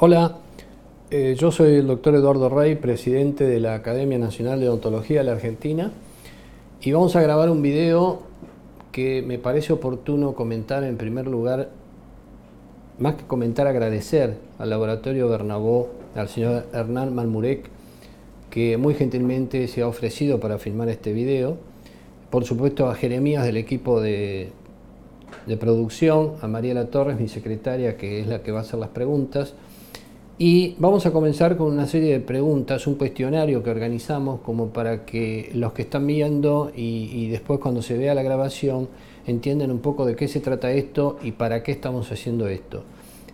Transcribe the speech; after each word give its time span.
Hola, 0.00 0.36
eh, 1.10 1.34
yo 1.36 1.50
soy 1.50 1.74
el 1.74 1.88
doctor 1.88 2.14
Eduardo 2.14 2.48
Rey, 2.48 2.76
presidente 2.76 3.42
de 3.42 3.58
la 3.58 3.74
Academia 3.74 4.16
Nacional 4.16 4.60
de 4.60 4.68
Odontología 4.68 5.18
de 5.18 5.24
la 5.24 5.32
Argentina, 5.32 5.90
y 6.80 6.92
vamos 6.92 7.16
a 7.16 7.20
grabar 7.20 7.50
un 7.50 7.62
video 7.62 8.22
que 8.92 9.22
me 9.22 9.40
parece 9.40 9.72
oportuno 9.72 10.36
comentar 10.36 10.84
en 10.84 10.96
primer 10.98 11.26
lugar, 11.26 11.70
más 13.00 13.16
que 13.16 13.24
comentar, 13.24 13.66
agradecer 13.66 14.36
al 14.60 14.70
laboratorio 14.70 15.28
Bernabó, 15.28 15.88
al 16.14 16.28
señor 16.28 16.66
Hernán 16.72 17.12
Malmurek, 17.12 17.68
que 18.50 18.76
muy 18.76 18.94
gentilmente 18.94 19.66
se 19.66 19.82
ha 19.82 19.88
ofrecido 19.88 20.38
para 20.38 20.58
filmar 20.58 20.88
este 20.90 21.12
video, 21.12 21.56
por 22.30 22.44
supuesto 22.44 22.88
a 22.88 22.94
Jeremías 22.94 23.44
del 23.44 23.56
equipo 23.56 24.00
de, 24.00 24.52
de 25.48 25.56
producción, 25.56 26.34
a 26.40 26.46
Mariela 26.46 26.86
Torres, 26.86 27.18
mi 27.18 27.26
secretaria, 27.26 27.96
que 27.96 28.20
es 28.20 28.28
la 28.28 28.44
que 28.44 28.52
va 28.52 28.60
a 28.60 28.62
hacer 28.62 28.78
las 28.78 28.90
preguntas, 28.90 29.54
y 30.40 30.76
vamos 30.78 31.04
a 31.04 31.10
comenzar 31.10 31.56
con 31.56 31.72
una 31.72 31.88
serie 31.88 32.12
de 32.12 32.20
preguntas, 32.20 32.86
un 32.86 32.94
cuestionario 32.94 33.64
que 33.64 33.70
organizamos 33.70 34.40
como 34.40 34.68
para 34.68 35.04
que 35.04 35.50
los 35.52 35.72
que 35.72 35.82
están 35.82 36.06
viendo 36.06 36.70
y, 36.76 37.28
después 37.28 37.58
cuando 37.58 37.82
se 37.82 37.98
vea 37.98 38.14
la 38.14 38.22
grabación 38.22 38.88
entiendan 39.26 39.72
un 39.72 39.80
poco 39.80 40.06
de 40.06 40.14
qué 40.14 40.28
se 40.28 40.38
trata 40.38 40.70
esto 40.70 41.18
y 41.22 41.32
para 41.32 41.64
qué 41.64 41.72
estamos 41.72 42.10
haciendo 42.12 42.46
esto. 42.46 42.84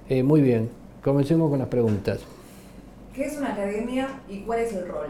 Eh, 0.09 0.23
muy 0.23 0.41
bien, 0.41 0.71
comencemos 1.03 1.51
con 1.51 1.59
las 1.59 1.69
preguntas. 1.69 2.21
¿Qué 3.15 3.25
es 3.25 3.37
una 3.37 3.53
academia 3.53 4.09
y 4.29 4.39
cuál 4.39 4.61
es 4.61 4.73
el 4.73 4.89
rol? 4.89 5.09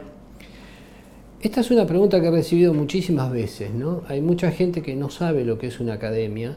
Esta 1.40 1.60
es 1.60 1.70
una 1.70 1.86
pregunta 1.86 2.20
que 2.20 2.26
he 2.26 2.30
recibido 2.30 2.74
muchísimas 2.74 3.30
veces, 3.30 3.70
¿no? 3.72 4.02
Hay 4.08 4.20
mucha 4.20 4.50
gente 4.50 4.82
que 4.82 4.96
no 4.96 5.10
sabe 5.10 5.44
lo 5.44 5.58
que 5.58 5.68
es 5.68 5.78
una 5.78 5.94
academia, 5.94 6.56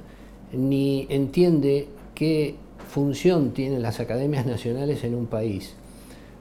ni 0.52 1.06
entiende 1.10 1.88
qué 2.16 2.56
función 2.88 3.52
tienen 3.52 3.82
las 3.82 4.00
academias 4.00 4.46
nacionales 4.46 5.04
en 5.04 5.16
un 5.16 5.28
país. 5.28 5.74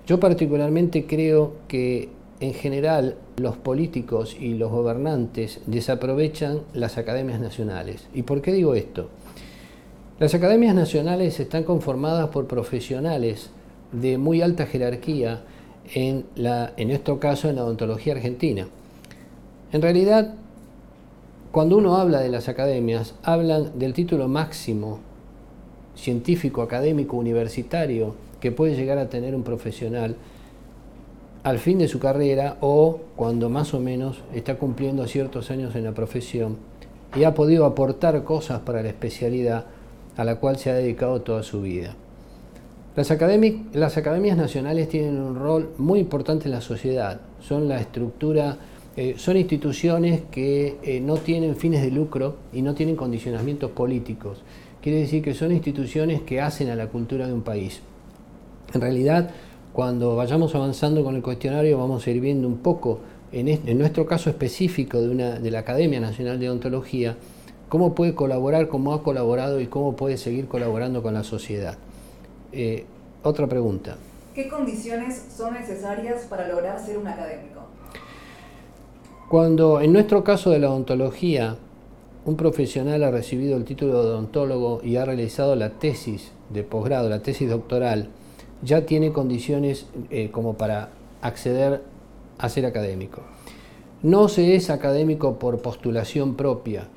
Yo 0.06 0.20
particularmente 0.20 1.06
creo 1.06 1.54
que 1.68 2.08
en 2.40 2.54
general 2.54 3.16
los 3.36 3.56
políticos 3.56 4.36
y 4.38 4.54
los 4.54 4.70
gobernantes 4.70 5.60
desaprovechan 5.66 6.60
las 6.74 6.98
academias 6.98 7.40
nacionales. 7.40 8.06
¿Y 8.14 8.22
por 8.22 8.40
qué 8.40 8.52
digo 8.52 8.74
esto? 8.74 9.08
Las 10.18 10.34
academias 10.34 10.74
nacionales 10.74 11.40
están 11.40 11.64
conformadas 11.64 12.28
por 12.28 12.46
profesionales 12.46 13.50
de 13.92 14.16
muy 14.18 14.42
alta 14.42 14.66
jerarquía, 14.66 15.42
en, 15.94 16.24
la, 16.34 16.72
en 16.76 16.88
nuestro 16.88 17.20
caso 17.20 17.48
en 17.48 17.56
la 17.56 17.64
odontología 17.64 18.14
argentina. 18.14 18.66
En 19.72 19.82
realidad, 19.82 20.34
cuando 21.52 21.76
uno 21.76 21.96
habla 21.96 22.20
de 22.20 22.28
las 22.28 22.48
academias, 22.48 23.14
hablan 23.22 23.78
del 23.78 23.92
título 23.92 24.28
máximo 24.28 25.00
científico, 25.96 26.62
académico, 26.62 27.16
universitario 27.16 28.14
que 28.40 28.52
puede 28.52 28.76
llegar 28.76 28.98
a 28.98 29.08
tener 29.08 29.34
un 29.34 29.42
profesional 29.42 30.16
al 31.42 31.58
fin 31.58 31.78
de 31.78 31.88
su 31.88 31.98
carrera 31.98 32.56
o 32.60 33.00
cuando 33.16 33.48
más 33.48 33.72
o 33.72 33.80
menos 33.80 34.18
está 34.34 34.56
cumpliendo 34.56 35.06
ciertos 35.06 35.50
años 35.50 35.74
en 35.76 35.84
la 35.84 35.92
profesión 35.92 36.56
y 37.16 37.24
ha 37.24 37.34
podido 37.34 37.64
aportar 37.64 38.22
cosas 38.24 38.60
para 38.60 38.82
la 38.82 38.88
especialidad 38.88 39.66
a 40.16 40.24
la 40.24 40.36
cual 40.36 40.56
se 40.58 40.70
ha 40.70 40.74
dedicado 40.74 41.22
toda 41.22 41.42
su 41.42 41.62
vida. 41.62 41.94
Las, 42.96 43.10
las 43.74 43.96
academias 43.96 44.36
nacionales 44.36 44.88
tienen 44.88 45.20
un 45.20 45.36
rol 45.36 45.70
muy 45.78 46.00
importante 46.00 46.46
en 46.46 46.52
la 46.52 46.60
sociedad, 46.60 47.20
son 47.40 47.68
la 47.68 47.78
estructura, 47.78 48.56
eh, 48.96 49.14
son 49.18 49.36
instituciones 49.36 50.22
que 50.30 50.78
eh, 50.82 51.00
no 51.00 51.18
tienen 51.18 51.56
fines 51.56 51.82
de 51.82 51.90
lucro 51.90 52.36
y 52.52 52.62
no 52.62 52.74
tienen 52.74 52.96
condicionamientos 52.96 53.70
políticos 53.70 54.38
quiere 54.86 55.00
decir 55.00 55.20
que 55.20 55.34
son 55.34 55.50
instituciones 55.50 56.22
que 56.22 56.40
hacen 56.40 56.70
a 56.70 56.76
la 56.76 56.86
cultura 56.86 57.26
de 57.26 57.32
un 57.32 57.42
país. 57.42 57.80
En 58.72 58.80
realidad, 58.80 59.30
cuando 59.72 60.14
vayamos 60.14 60.54
avanzando 60.54 61.02
con 61.02 61.16
el 61.16 61.22
cuestionario 61.22 61.76
vamos 61.76 62.06
a 62.06 62.10
ir 62.12 62.20
viendo 62.20 62.46
un 62.46 62.58
poco, 62.58 63.00
en, 63.32 63.78
nuestro 63.78 64.06
caso 64.06 64.30
específico 64.30 65.00
de, 65.00 65.08
una, 65.08 65.40
de 65.40 65.50
la 65.50 65.58
Academia 65.58 65.98
Nacional 65.98 66.38
de 66.38 66.48
Odontología, 66.48 67.16
cómo 67.68 67.96
puede 67.96 68.14
colaborar, 68.14 68.68
cómo 68.68 68.94
ha 68.94 69.02
colaborado 69.02 69.60
y 69.60 69.66
cómo 69.66 69.96
puede 69.96 70.18
seguir 70.18 70.46
colaborando 70.46 71.02
con 71.02 71.14
la 71.14 71.24
sociedad. 71.24 71.76
Eh, 72.52 72.84
otra 73.24 73.48
pregunta. 73.48 73.96
¿Qué 74.36 74.46
condiciones 74.46 75.20
son 75.36 75.54
necesarias 75.54 76.26
para 76.30 76.46
lograr 76.46 76.78
ser 76.78 76.96
un 76.98 77.08
académico? 77.08 77.62
Cuando 79.28 79.80
en 79.80 79.92
nuestro 79.92 80.22
caso 80.22 80.50
de 80.50 80.60
la 80.60 80.70
odontología 80.70 81.56
un 82.26 82.36
profesional 82.36 83.04
ha 83.04 83.10
recibido 83.12 83.56
el 83.56 83.64
título 83.64 84.02
de 84.02 84.10
odontólogo 84.10 84.80
y 84.82 84.96
ha 84.96 85.04
realizado 85.04 85.54
la 85.54 85.70
tesis 85.70 86.32
de 86.50 86.64
posgrado, 86.64 87.08
la 87.08 87.22
tesis 87.22 87.48
doctoral, 87.48 88.08
ya 88.62 88.84
tiene 88.84 89.12
condiciones 89.12 89.86
eh, 90.10 90.30
como 90.32 90.54
para 90.54 90.88
acceder 91.22 91.82
a 92.38 92.48
ser 92.48 92.66
académico. 92.66 93.22
No 94.02 94.28
se 94.28 94.56
es 94.56 94.70
académico 94.70 95.38
por 95.38 95.62
postulación 95.62 96.34
propia. 96.34 96.88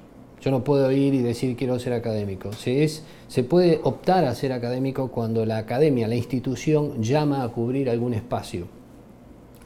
Yo 0.41 0.50
no 0.50 0.63
puedo 0.63 0.91
ir 0.91 1.13
y 1.13 1.22
decir 1.22 1.56
quiero 1.56 1.78
ser 1.78 1.94
académico. 1.94 2.51
Se, 2.53 2.84
es, 2.84 3.03
se 3.28 3.44
puede 3.44 3.81
optar 3.84 4.25
a 4.25 4.34
ser 4.34 4.51
académico 4.51 5.09
cuando 5.09 5.46
la 5.46 5.59
academia, 5.59 6.07
la 6.07 6.16
institución, 6.16 7.03
llama 7.03 7.44
a 7.44 7.50
cubrir 7.50 7.91
algún 7.91 8.16
espacio. 8.16 8.66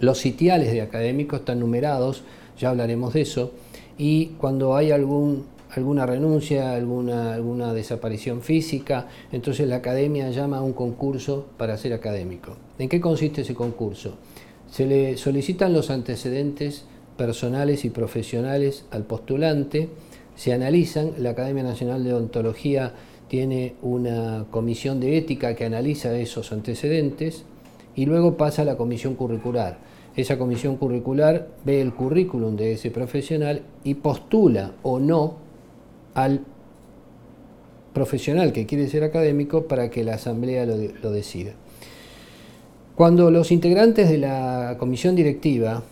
Los 0.01 0.17
sitiales 0.17 0.73
de 0.73 0.81
académicos 0.81 1.39
están 1.39 1.61
numerados, 1.61 2.23
ya 2.59 2.69
hablaremos 2.69 3.13
de 3.13 3.21
eso, 3.21 3.51
y 3.97 4.27
cuando 4.39 4.75
hay 4.75 4.91
algún 4.91 5.52
alguna 5.75 6.05
renuncia, 6.05 6.73
alguna, 6.73 7.33
alguna 7.33 7.73
desaparición 7.73 8.41
física, 8.41 9.07
entonces 9.31 9.67
la 9.67 9.77
academia 9.77 10.29
llama 10.29 10.57
a 10.57 10.61
un 10.61 10.73
concurso 10.73 11.47
para 11.57 11.77
ser 11.77 11.93
académico. 11.93 12.55
¿En 12.77 12.89
qué 12.89 13.01
consiste 13.01 13.41
ese 13.41 13.55
concurso? 13.55 14.17
Se 14.69 14.85
le 14.85 15.17
solicitan 15.17 15.73
los 15.73 15.89
antecedentes 15.89 16.85
personales 17.17 17.85
y 17.85 17.89
profesionales 17.89 18.85
al 18.91 19.03
postulante, 19.03 19.89
se 20.35 20.51
analizan, 20.53 21.11
la 21.19 21.31
Academia 21.31 21.63
Nacional 21.63 22.03
de 22.03 22.13
Odontología 22.13 22.93
tiene 23.27 23.75
una 23.81 24.45
comisión 24.49 24.99
de 24.99 25.17
ética 25.17 25.55
que 25.55 25.65
analiza 25.65 26.17
esos 26.17 26.51
antecedentes 26.51 27.45
y 27.95 28.05
luego 28.05 28.35
pasa 28.35 28.63
a 28.63 28.65
la 28.65 28.77
comisión 28.77 29.15
curricular. 29.15 29.77
Esa 30.15 30.37
comisión 30.37 30.77
curricular 30.77 31.47
ve 31.65 31.81
el 31.81 31.93
currículum 31.93 32.55
de 32.55 32.73
ese 32.73 32.91
profesional 32.91 33.63
y 33.83 33.95
postula 33.95 34.73
o 34.83 34.99
no 34.99 35.42
al 36.13 36.41
profesional 37.93 38.51
que 38.51 38.65
quiere 38.65 38.87
ser 38.87 39.03
académico 39.03 39.67
para 39.67 39.89
que 39.89 40.03
la 40.03 40.15
asamblea 40.15 40.65
lo, 40.65 41.11
decida. 41.11 41.53
Cuando 42.95 43.31
los 43.31 43.51
integrantes 43.51 44.09
de 44.09 44.17
la 44.17 44.75
comisión 44.79 45.15
directiva 45.15 45.83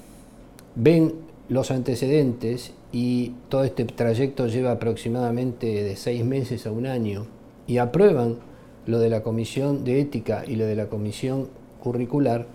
ven 0.76 1.14
los 1.50 1.72
antecedentes 1.72 2.74
y 2.92 3.34
todo 3.50 3.64
este 3.64 3.86
trayecto 3.86 4.48
lleva 4.48 4.72
aproximadamente 4.72 5.84
de 5.84 5.96
seis 5.96 6.24
meses 6.26 6.66
a 6.66 6.72
un 6.72 6.86
año 6.86 7.28
y 7.68 7.78
aprueban 7.78 8.38
lo 8.86 9.00
de 9.00 9.10
la 9.10 9.22
comisión 9.22 9.84
de 9.84 10.02
ética 10.02 10.44
y 10.48 10.56
lo 10.56 10.66
de 10.66 10.76
la 10.76 10.88
comisión 10.88 11.50
curricular, 11.84 12.48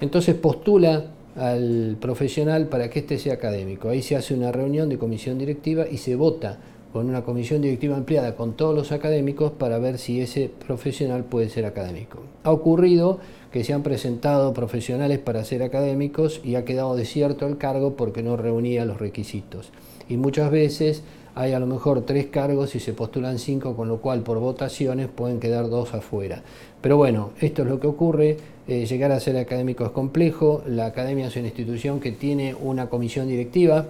entonces 0.00 0.34
postula 0.34 1.06
al 1.36 1.96
profesional 2.00 2.66
para 2.68 2.90
que 2.90 3.00
éste 3.00 3.18
sea 3.18 3.34
académico. 3.34 3.88
Ahí 3.88 4.02
se 4.02 4.16
hace 4.16 4.34
una 4.34 4.52
reunión 4.52 4.88
de 4.88 4.98
comisión 4.98 5.38
directiva 5.38 5.86
y 5.88 5.98
se 5.98 6.16
vota 6.16 6.58
con 6.92 7.08
una 7.08 7.22
comisión 7.22 7.62
directiva 7.62 7.96
ampliada 7.96 8.34
con 8.34 8.54
todos 8.54 8.74
los 8.74 8.92
académicos 8.92 9.52
para 9.52 9.78
ver 9.78 9.98
si 9.98 10.20
ese 10.20 10.50
profesional 10.66 11.24
puede 11.24 11.48
ser 11.48 11.64
académico. 11.64 12.18
Ha 12.44 12.50
ocurrido 12.50 13.18
que 13.52 13.64
se 13.64 13.72
han 13.72 13.82
presentado 13.82 14.52
profesionales 14.52 15.18
para 15.18 15.44
ser 15.44 15.62
académicos 15.62 16.40
y 16.44 16.54
ha 16.54 16.64
quedado 16.64 16.96
desierto 16.96 17.46
el 17.46 17.58
cargo 17.58 17.94
porque 17.96 18.22
no 18.22 18.36
reunía 18.36 18.84
los 18.84 18.98
requisitos. 18.98 19.70
Y 20.08 20.16
muchas 20.16 20.50
veces 20.50 21.02
hay 21.34 21.52
a 21.52 21.60
lo 21.60 21.66
mejor 21.66 22.02
tres 22.02 22.26
cargos 22.26 22.74
y 22.74 22.80
se 22.80 22.92
postulan 22.92 23.38
cinco, 23.38 23.76
con 23.76 23.88
lo 23.88 23.98
cual 23.98 24.22
por 24.22 24.38
votaciones 24.40 25.08
pueden 25.08 25.38
quedar 25.38 25.68
dos 25.68 25.94
afuera. 25.94 26.42
Pero 26.80 26.96
bueno, 26.96 27.30
esto 27.40 27.62
es 27.62 27.68
lo 27.68 27.78
que 27.78 27.86
ocurre. 27.86 28.36
Eh, 28.66 28.86
llegar 28.86 29.12
a 29.12 29.20
ser 29.20 29.36
académico 29.36 29.84
es 29.84 29.90
complejo. 29.90 30.62
La 30.66 30.86
academia 30.86 31.28
es 31.28 31.36
una 31.36 31.46
institución 31.46 32.00
que 32.00 32.12
tiene 32.12 32.54
una 32.54 32.88
comisión 32.88 33.28
directiva 33.28 33.86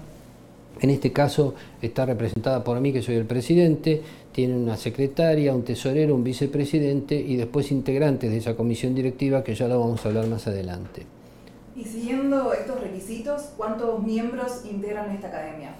en 0.81 0.91
este 0.91 1.12
caso 1.12 1.55
está 1.82 2.06
representada 2.06 2.65
por 2.65 2.81
mí, 2.81 2.93
que 2.93 3.03
soy 3.03 3.17
el 3.17 3.27
presidente, 3.27 4.00
tiene 4.32 4.56
una 4.56 4.77
secretaria, 4.77 5.55
un 5.55 5.62
tesorero, 5.62 6.15
un 6.15 6.25
vicepresidente 6.25 7.15
y 7.15 7.37
después 7.37 7.71
integrantes 7.71 8.31
de 8.31 8.38
esa 8.38 8.56
comisión 8.56 8.94
directiva 8.94 9.44
que 9.44 9.55
ya 9.55 9.69
lo 9.69 9.81
vamos 9.81 10.05
a 10.05 10.09
hablar 10.09 10.27
más 10.27 10.47
adelante. 10.47 11.05
Y 11.77 11.85
siguiendo 11.85 12.53
estos 12.53 12.81
requisitos, 12.81 13.50
¿cuántos 13.56 14.03
miembros 14.03 14.62
integran 14.71 15.11
esta 15.11 15.29
academia? 15.29 15.75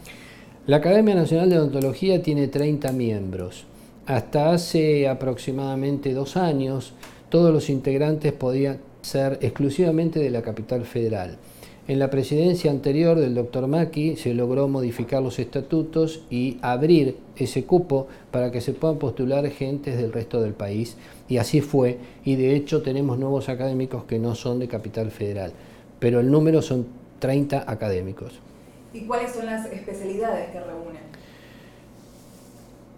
La 0.67 0.77
Academia 0.77 1.15
Nacional 1.15 1.51
de 1.51 1.59
Odontología 1.59 2.23
tiene 2.23 2.49
30 2.49 2.93
miembros. 2.93 3.65
Hasta 4.07 4.53
hace 4.53 5.09
aproximadamente 5.09 6.13
dos 6.13 6.37
años, 6.37 6.93
todos 7.29 7.53
los 7.53 7.71
integrantes 7.71 8.33
podían 8.33 8.79
ser 9.03 9.39
exclusivamente 9.41 10.21
de 10.21 10.31
la 10.31 10.43
capital 10.43 10.85
federal. 10.85 11.39
En 11.89 11.99
la 11.99 12.11
presidencia 12.11 12.71
anterior 12.71 13.19
del 13.19 13.35
doctor 13.35 13.67
Maki 13.67 14.17
se 14.17 14.35
logró 14.35 14.69
modificar 14.69 15.23
los 15.23 15.39
estatutos 15.39 16.23
y 16.31 16.59
abrir 16.63 17.17
ese 17.37 17.65
cupo 17.65 18.07
para 18.31 18.53
que 18.53 18.61
se 18.61 18.73
puedan 18.73 18.99
postular 18.99 19.49
gentes 19.51 19.97
del 19.97 20.13
resto 20.13 20.41
del 20.41 20.53
país. 20.53 20.97
Y 21.29 21.39
así 21.39 21.61
fue. 21.61 21.99
Y 22.25 22.37
de 22.37 22.55
hecho 22.55 22.83
tenemos 22.83 23.19
nuevos 23.19 23.49
académicos 23.49 24.05
que 24.05 24.19
no 24.19 24.35
son 24.35 24.59
de 24.61 24.69
Capital 24.69 25.11
Federal. 25.11 25.53
Pero 25.99 26.21
el 26.21 26.31
número 26.31 26.63
son 26.63 26.87
30 27.19 27.65
académicos. 27.67 28.39
¿Y 28.93 29.01
cuáles 29.01 29.33
son 29.33 29.47
las 29.47 29.67
especialidades 29.67 30.51
que 30.51 30.61
reúnen? 30.61 31.11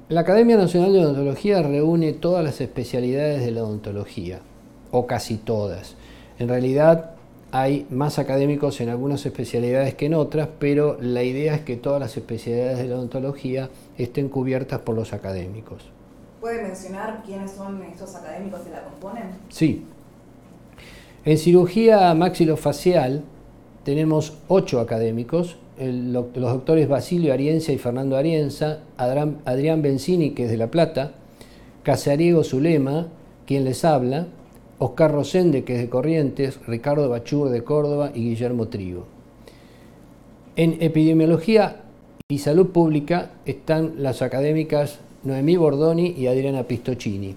La 0.08 0.20
Academia 0.20 0.56
Nacional 0.56 0.92
de 0.92 1.00
Odontología 1.00 1.62
reúne 1.62 2.12
todas 2.12 2.44
las 2.44 2.60
especialidades 2.60 3.44
de 3.44 3.50
la 3.50 3.62
odontología, 3.62 4.40
o 4.90 5.06
casi 5.06 5.36
todas. 5.36 5.96
En 6.38 6.48
realidad 6.48 7.12
hay 7.52 7.86
más 7.90 8.18
académicos 8.18 8.80
en 8.80 8.88
algunas 8.88 9.24
especialidades 9.26 9.94
que 9.94 10.06
en 10.06 10.14
otras, 10.14 10.48
pero 10.58 10.96
la 11.00 11.22
idea 11.22 11.54
es 11.54 11.60
que 11.60 11.76
todas 11.76 12.00
las 12.00 12.16
especialidades 12.16 12.78
de 12.78 12.88
la 12.88 12.96
odontología 12.96 13.68
estén 13.98 14.30
cubiertas 14.30 14.80
por 14.80 14.96
los 14.96 15.12
académicos. 15.12 15.82
¿Puede 16.40 16.62
mencionar 16.62 17.22
quiénes 17.24 17.52
son 17.52 17.82
estos 17.82 18.14
académicos 18.16 18.62
que 18.62 18.70
la 18.70 18.82
componen? 18.82 19.24
Sí. 19.50 19.84
En 21.26 21.36
cirugía 21.38 22.12
maxilofacial 22.14 23.22
tenemos 23.84 24.38
ocho 24.48 24.80
académicos, 24.80 25.58
los 25.78 26.32
doctores 26.34 26.88
Basilio 26.88 27.34
Arienza 27.34 27.72
y 27.72 27.78
Fernando 27.78 28.16
Arienza, 28.16 28.78
Adrián 28.96 29.82
Benzini, 29.82 30.30
que 30.30 30.44
es 30.44 30.50
de 30.50 30.56
La 30.56 30.68
Plata, 30.68 31.12
Casariego 31.82 32.44
Zulema, 32.44 33.08
quien 33.46 33.64
les 33.64 33.84
habla, 33.84 34.26
Oscar 34.82 35.12
Rosende, 35.12 35.62
que 35.62 35.76
es 35.76 35.80
de 35.80 35.88
Corrientes, 35.88 36.58
Ricardo 36.66 37.08
Bachur 37.08 37.50
de 37.50 37.62
Córdoba 37.62 38.10
y 38.12 38.30
Guillermo 38.30 38.66
Trigo. 38.66 39.04
En 40.56 40.78
epidemiología 40.80 41.82
y 42.28 42.38
salud 42.38 42.70
pública 42.70 43.30
están 43.46 43.94
las 43.98 44.22
académicas 44.22 44.98
Noemí 45.22 45.56
Bordoni 45.56 46.14
y 46.18 46.26
Adriana 46.26 46.64
Pistocini. 46.64 47.36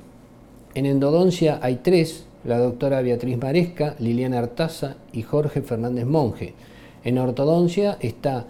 En 0.74 0.88
endodoncia 0.88 1.60
hay 1.62 1.82
tres, 1.84 2.26
la 2.46 2.58
doctora 2.58 3.02
Beatriz 3.02 3.38
Maresca, 3.38 3.96
Liliana 4.00 4.40
Artaza 4.40 4.96
y 5.14 5.22
Jorge 5.22 5.62
Fernández 5.62 6.08
Monge. 6.08 6.56
En 7.04 7.20
ortodoncia 7.20 8.00
está 8.00 8.48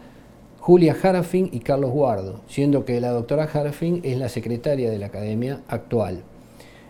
Julia 0.62 0.94
Jarafin 0.94 1.50
y 1.52 1.60
Carlos 1.60 1.92
Guardo, 1.92 2.40
siendo 2.48 2.86
que 2.86 3.02
la 3.02 3.10
doctora 3.10 3.48
Jarafin 3.48 4.00
es 4.04 4.18
la 4.18 4.30
secretaria 4.30 4.90
de 4.90 5.00
la 5.00 5.08
academia 5.08 5.60
actual. 5.68 6.24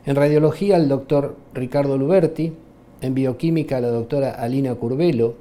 En 0.05 0.15
radiología 0.15 0.77
el 0.77 0.87
doctor 0.87 1.35
Ricardo 1.53 1.97
Luberti, 1.97 2.53
en 3.01 3.15
bioquímica 3.15 3.81
la 3.81 3.87
doctora 3.87 4.31
Alina 4.31 4.75
Curvelo, 4.75 5.33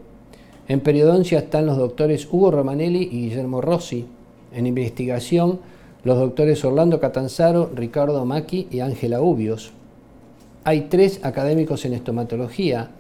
en 0.69 0.81
periodoncia 0.81 1.41
están 1.41 1.67
los 1.67 1.77
doctores 1.77 2.27
Hugo 2.31 2.51
Romanelli 2.51 3.03
y 3.03 3.29
Guillermo 3.29 3.61
Rossi, 3.61 4.07
en 4.55 4.67
investigación 4.67 5.61
los 6.03 6.19
doctores 6.19 6.65
Orlando 6.65 6.99
Catanzaro, 6.99 7.71
Ricardo 7.75 8.25
Maki 8.25 8.69
y 8.71 8.81
Ángela 8.81 9.21
Ubios. 9.21 9.73
Hay 10.65 10.83
tres 10.83 11.21
académicos 11.23 11.85
en 11.85 11.93
estomatología, 11.93 12.91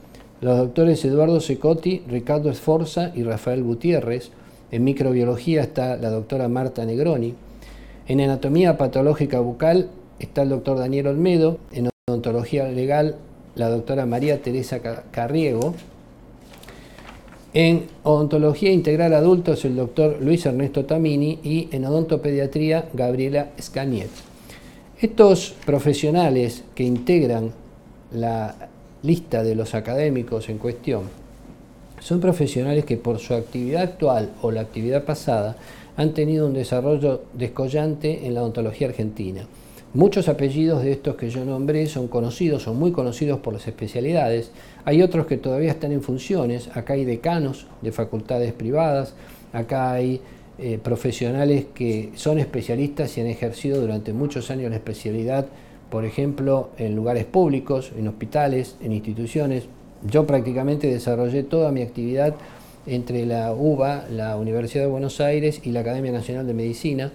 los 0.43 0.59
doctores 0.59 1.03
Eduardo 1.07 1.41
Secotti, 1.41 2.03
Ricardo 2.07 2.51
Esforza 2.51 3.13
y 3.15 3.23
Rafael 3.23 3.63
Gutiérrez. 3.63 4.31
En 4.71 4.85
microbiología 4.85 5.63
está 5.63 5.97
la 5.97 6.11
doctora 6.11 6.49
Marta 6.49 6.85
Negroni. 6.85 7.35
En 8.07 8.21
anatomía 8.21 8.77
patológica 8.77 9.41
bucal 9.41 9.89
está 10.19 10.43
el 10.43 10.51
doctor 10.51 10.79
Daniel 10.79 11.09
Olmedo, 11.09 11.59
en 11.73 11.91
odontología 12.09 12.69
legal 12.69 13.17
la 13.55 13.69
doctora 13.69 14.07
María 14.07 14.43
Teresa 14.43 14.81
Carriego, 15.11 15.75
en 17.55 17.87
odontología 18.03 18.73
integral 18.73 19.15
adultos 19.15 19.65
el 19.65 19.77
doctor 19.77 20.19
Luis 20.21 20.45
Ernesto 20.45 20.85
Tamini 20.85 21.39
y 21.43 21.69
en 21.71 21.85
odontopediatría 21.85 22.89
Gabriela 22.93 23.51
Scaniet. 23.61 24.11
Estos 25.01 25.55
profesionales 25.65 26.65
que 26.75 26.83
integran 26.83 27.53
la 28.13 28.55
lista 29.03 29.43
de 29.45 29.55
los 29.55 29.75
académicos 29.75 30.49
en 30.49 30.59
cuestión 30.59 31.03
son 32.01 32.21
profesionales 32.21 32.85
que 32.85 32.97
por 32.97 33.19
su 33.19 33.35
actividad 33.35 33.83
actual 33.83 34.31
o 34.43 34.51
la 34.51 34.61
actividad 34.61 35.05
pasada 35.05 35.57
han 35.97 36.13
tenido 36.13 36.47
un 36.47 36.55
desarrollo 36.55 37.23
descollante 37.33 38.27
en 38.27 38.35
la 38.35 38.43
odontología 38.43 38.89
argentina. 38.89 39.47
Muchos 39.95 40.29
apellidos 40.29 40.83
de 40.83 40.91
estos 40.91 41.15
que 41.15 41.31
yo 41.31 41.45
nombré 41.45 41.87
son 41.87 42.09
conocidos, 42.09 42.65
son 42.65 42.77
muy 42.77 42.91
conocidos 42.91 43.39
por 43.39 43.53
las 43.53 43.69
especialidades. 43.69 44.51
Hay 44.85 45.03
otros 45.03 45.27
que 45.27 45.37
todavía 45.37 45.71
están 45.71 45.93
en 45.93 46.03
funciones. 46.03 46.69
Acá 46.75 46.95
hay 46.95 47.05
decanos 47.05 47.69
de 47.81 47.93
facultades 47.93 48.53
privadas, 48.53 49.15
acá 49.53 49.93
hay 49.93 50.21
eh, 50.59 50.81
profesionales 50.83 51.67
que 51.73 52.11
son 52.17 52.41
especialistas 52.41 53.17
y 53.17 53.21
han 53.21 53.29
ejercido 53.29 53.81
durante 53.81 54.13
muchos 54.13 54.51
años 54.51 54.71
la 54.71 54.79
especialidad, 54.79 55.47
por 55.91 56.05
ejemplo, 56.05 56.71
en 56.77 56.97
lugares 56.97 57.25
públicos, 57.25 57.93
en 57.97 58.09
hospitales, 58.09 58.75
en 58.81 58.91
instituciones. 58.91 59.69
Yo 60.11 60.27
prácticamente 60.27 60.89
desarrollé 60.89 61.45
toda 61.45 61.71
mi 61.71 61.83
actividad 61.83 62.35
entre 62.89 63.27
la 63.27 63.53
UBA, 63.53 64.07
la 64.11 64.37
Universidad 64.39 64.83
de 64.83 64.91
Buenos 64.91 65.21
Aires 65.21 65.61
y 65.63 65.71
la 65.71 65.81
Academia 65.81 66.11
Nacional 66.11 66.49
de 66.49 66.55
Medicina 66.55 67.13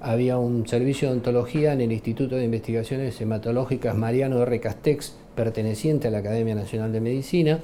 había 0.00 0.38
un 0.38 0.66
servicio 0.66 1.08
de 1.08 1.14
ontología 1.14 1.72
en 1.72 1.82
el 1.82 1.92
Instituto 1.92 2.36
de 2.36 2.44
Investigaciones 2.44 3.20
Hematológicas 3.20 3.94
Mariano 3.94 4.42
R. 4.42 4.60
Castex, 4.60 5.16
perteneciente 5.34 6.08
a 6.08 6.10
la 6.10 6.18
Academia 6.18 6.54
Nacional 6.54 6.92
de 6.92 7.00
Medicina, 7.00 7.58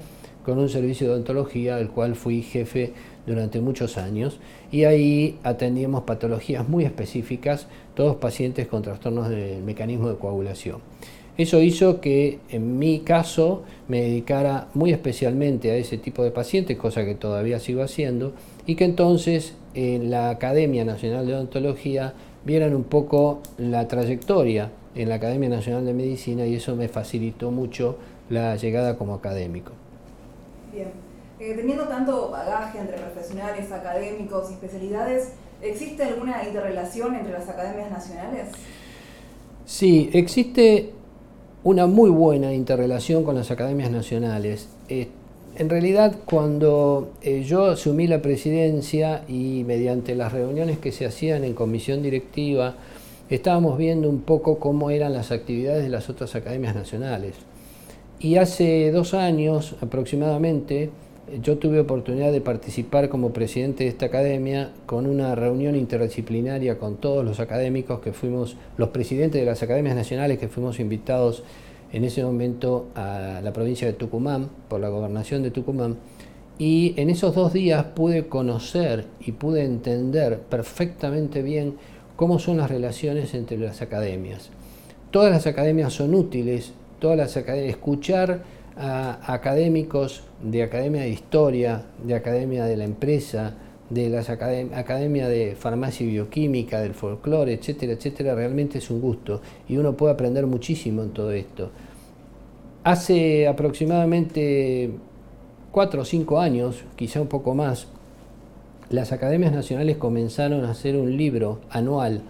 con 0.44 0.58
un 0.58 0.68
servicio 0.68 1.08
de 1.08 1.14
ontología 1.14 1.76
del 1.76 1.88
cual 1.88 2.14
fui 2.14 2.42
jefe 2.42 2.92
durante 3.26 3.60
muchos 3.60 3.98
años 3.98 4.38
y 4.70 4.84
ahí 4.84 5.38
atendíamos 5.42 6.04
patologías 6.04 6.68
muy 6.68 6.84
específicas, 6.84 7.66
todos 7.94 8.16
pacientes 8.16 8.68
con 8.68 8.82
trastornos 8.82 9.28
del 9.28 9.62
mecanismo 9.62 10.08
de 10.08 10.16
coagulación. 10.16 10.80
Eso 11.36 11.60
hizo 11.60 12.00
que 12.00 12.38
en 12.48 12.78
mi 12.78 13.00
caso 13.00 13.64
me 13.88 14.00
dedicara 14.00 14.68
muy 14.72 14.92
especialmente 14.92 15.70
a 15.70 15.76
ese 15.76 15.98
tipo 15.98 16.22
de 16.22 16.30
pacientes, 16.30 16.78
cosa 16.78 17.04
que 17.04 17.14
todavía 17.14 17.58
sigo 17.58 17.82
haciendo, 17.82 18.32
y 18.66 18.74
que 18.74 18.84
entonces 18.84 19.54
en 19.74 20.10
la 20.10 20.30
Academia 20.30 20.84
Nacional 20.84 21.26
de 21.26 21.34
Odontología 21.34 22.14
vieran 22.46 22.76
un 22.76 22.84
poco 22.84 23.40
la 23.58 23.88
trayectoria 23.88 24.70
en 24.94 25.08
la 25.08 25.16
Academia 25.16 25.48
Nacional 25.48 25.84
de 25.84 25.92
Medicina 25.92 26.46
y 26.46 26.54
eso 26.54 26.76
me 26.76 26.88
facilitó 26.88 27.50
mucho 27.50 27.98
la 28.30 28.54
llegada 28.54 28.96
como 28.96 29.14
académico. 29.14 29.72
Bien, 30.72 30.90
eh, 31.40 31.54
teniendo 31.56 31.88
tanto 31.88 32.30
bagaje 32.30 32.78
entre 32.78 32.98
profesionales, 32.98 33.70
académicos 33.72 34.48
y 34.50 34.54
especialidades, 34.54 35.32
¿existe 35.60 36.04
alguna 36.04 36.44
interrelación 36.46 37.16
entre 37.16 37.32
las 37.32 37.48
academias 37.48 37.90
nacionales? 37.90 38.50
Sí, 39.64 40.08
existe 40.12 40.92
una 41.64 41.88
muy 41.88 42.10
buena 42.10 42.54
interrelación 42.54 43.24
con 43.24 43.34
las 43.34 43.50
academias 43.50 43.90
nacionales. 43.90 44.68
Eh, 44.88 45.08
en 45.56 45.70
realidad, 45.70 46.16
cuando 46.24 47.12
eh, 47.22 47.42
yo 47.44 47.66
asumí 47.66 48.06
la 48.06 48.20
presidencia 48.20 49.22
y 49.26 49.64
mediante 49.64 50.14
las 50.14 50.32
reuniones 50.32 50.78
que 50.78 50.92
se 50.92 51.06
hacían 51.06 51.44
en 51.44 51.54
comisión 51.54 52.02
directiva, 52.02 52.74
estábamos 53.30 53.78
viendo 53.78 54.08
un 54.08 54.20
poco 54.20 54.58
cómo 54.58 54.90
eran 54.90 55.12
las 55.14 55.32
actividades 55.32 55.82
de 55.82 55.88
las 55.88 56.10
otras 56.10 56.34
academias 56.34 56.74
nacionales. 56.74 57.34
Y 58.20 58.36
hace 58.36 58.90
dos 58.92 59.14
años 59.14 59.76
aproximadamente, 59.80 60.90
yo 61.42 61.58
tuve 61.58 61.80
oportunidad 61.80 62.32
de 62.32 62.40
participar 62.40 63.08
como 63.08 63.30
presidente 63.32 63.84
de 63.84 63.90
esta 63.90 64.06
academia 64.06 64.70
con 64.86 65.06
una 65.06 65.34
reunión 65.34 65.74
interdisciplinaria 65.74 66.78
con 66.78 66.96
todos 66.96 67.24
los 67.24 67.40
académicos 67.40 68.00
que 68.00 68.12
fuimos, 68.12 68.56
los 68.76 68.90
presidentes 68.90 69.40
de 69.40 69.46
las 69.46 69.62
academias 69.62 69.96
nacionales 69.96 70.38
que 70.38 70.48
fuimos 70.48 70.78
invitados 70.78 71.42
en 71.92 72.04
ese 72.04 72.24
momento 72.24 72.88
a 72.94 73.40
la 73.42 73.52
provincia 73.52 73.86
de 73.86 73.92
Tucumán, 73.92 74.48
por 74.68 74.80
la 74.80 74.88
gobernación 74.88 75.42
de 75.42 75.50
Tucumán, 75.50 75.96
y 76.58 76.94
en 76.96 77.10
esos 77.10 77.34
dos 77.34 77.52
días 77.52 77.84
pude 77.94 78.28
conocer 78.28 79.06
y 79.20 79.32
pude 79.32 79.64
entender 79.64 80.40
perfectamente 80.40 81.42
bien 81.42 81.76
cómo 82.16 82.38
son 82.38 82.56
las 82.56 82.70
relaciones 82.70 83.34
entre 83.34 83.58
las 83.58 83.82
academias. 83.82 84.50
Todas 85.10 85.30
las 85.30 85.46
academias 85.46 85.92
son 85.92 86.14
útiles, 86.14 86.72
todas 86.98 87.16
las 87.16 87.36
escuchar 87.36 88.42
a 88.78 89.32
académicos 89.32 90.22
de 90.42 90.62
Academia 90.62 91.02
de 91.02 91.10
Historia, 91.10 91.82
de 92.04 92.14
Academia 92.14 92.64
de 92.64 92.76
la 92.76 92.84
Empresa, 92.84 93.54
de 93.90 94.08
las 94.10 94.30
Academia 94.30 95.28
de 95.28 95.54
Farmacia 95.54 96.06
y 96.06 96.10
Bioquímica, 96.10 96.80
del 96.80 96.94
folclore, 96.94 97.52
etcétera, 97.52 97.92
etcétera, 97.92 98.34
realmente 98.34 98.78
es 98.78 98.90
un 98.90 99.00
gusto 99.00 99.40
y 99.68 99.76
uno 99.76 99.96
puede 99.96 100.12
aprender 100.12 100.46
muchísimo 100.46 101.02
en 101.02 101.10
todo 101.10 101.32
esto. 101.32 101.70
Hace 102.82 103.46
aproximadamente 103.46 104.90
cuatro 105.70 106.02
o 106.02 106.04
cinco 106.04 106.40
años, 106.40 106.84
quizá 106.96 107.20
un 107.20 107.28
poco 107.28 107.54
más, 107.54 107.86
las 108.90 109.12
academias 109.12 109.52
nacionales 109.52 109.96
comenzaron 109.96 110.64
a 110.64 110.70
hacer 110.70 110.96
un 110.96 111.16
libro 111.16 111.60
anual 111.70 112.22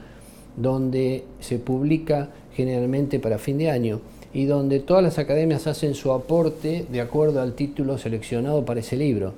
donde 0.57 1.25
se 1.41 1.59
publica 1.59 2.31
generalmente 2.55 3.21
para 3.21 3.39
fin 3.39 3.59
de 3.59 3.71
año 3.71 4.01
y 4.33 4.47
donde 4.47 4.81
todas 4.81 5.03
las 5.03 5.19
academias 5.19 5.67
hacen 5.67 5.95
su 5.95 6.13
aporte 6.13 6.87
de 6.91 7.01
acuerdo 7.01 7.41
al 7.41 7.55
título 7.55 7.99
seleccionado 7.99 8.65
para 8.65 8.81
ese 8.81 8.97
libro. 8.97 9.35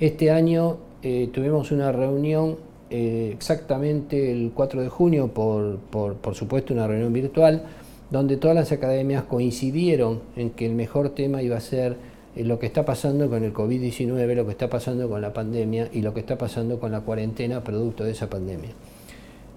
Este 0.00 0.30
año 0.30 0.78
eh, 1.06 1.28
tuvimos 1.30 1.70
una 1.70 1.92
reunión 1.92 2.56
eh, 2.88 3.30
exactamente 3.34 4.32
el 4.32 4.52
4 4.54 4.80
de 4.80 4.88
junio, 4.88 5.28
por, 5.28 5.76
por, 5.76 6.34
supuesto 6.34 6.72
una 6.72 6.86
reunión 6.86 7.12
virtual, 7.12 7.64
donde 8.10 8.38
todas 8.38 8.56
las 8.56 8.72
academias 8.72 9.24
coincidieron 9.24 10.22
en 10.34 10.48
que 10.48 10.64
el 10.64 10.74
mejor 10.74 11.10
tema 11.10 11.42
iba 11.42 11.58
a 11.58 11.60
ser 11.60 11.98
eh, 12.34 12.42
lo 12.42 12.58
que 12.58 12.64
está 12.64 12.86
pasando 12.86 13.28
con 13.28 13.44
el 13.44 13.52
COVID-19, 13.52 14.34
lo 14.34 14.46
que 14.46 14.52
está 14.52 14.70
pasando 14.70 15.06
con 15.10 15.20
la 15.20 15.34
pandemia 15.34 15.90
y 15.92 16.00
lo 16.00 16.14
que 16.14 16.20
está 16.20 16.38
pasando 16.38 16.80
con 16.80 16.90
la 16.90 17.02
cuarentena 17.02 17.62
producto 17.62 18.04
de 18.04 18.12
esa 18.12 18.30
pandemia. 18.30 18.70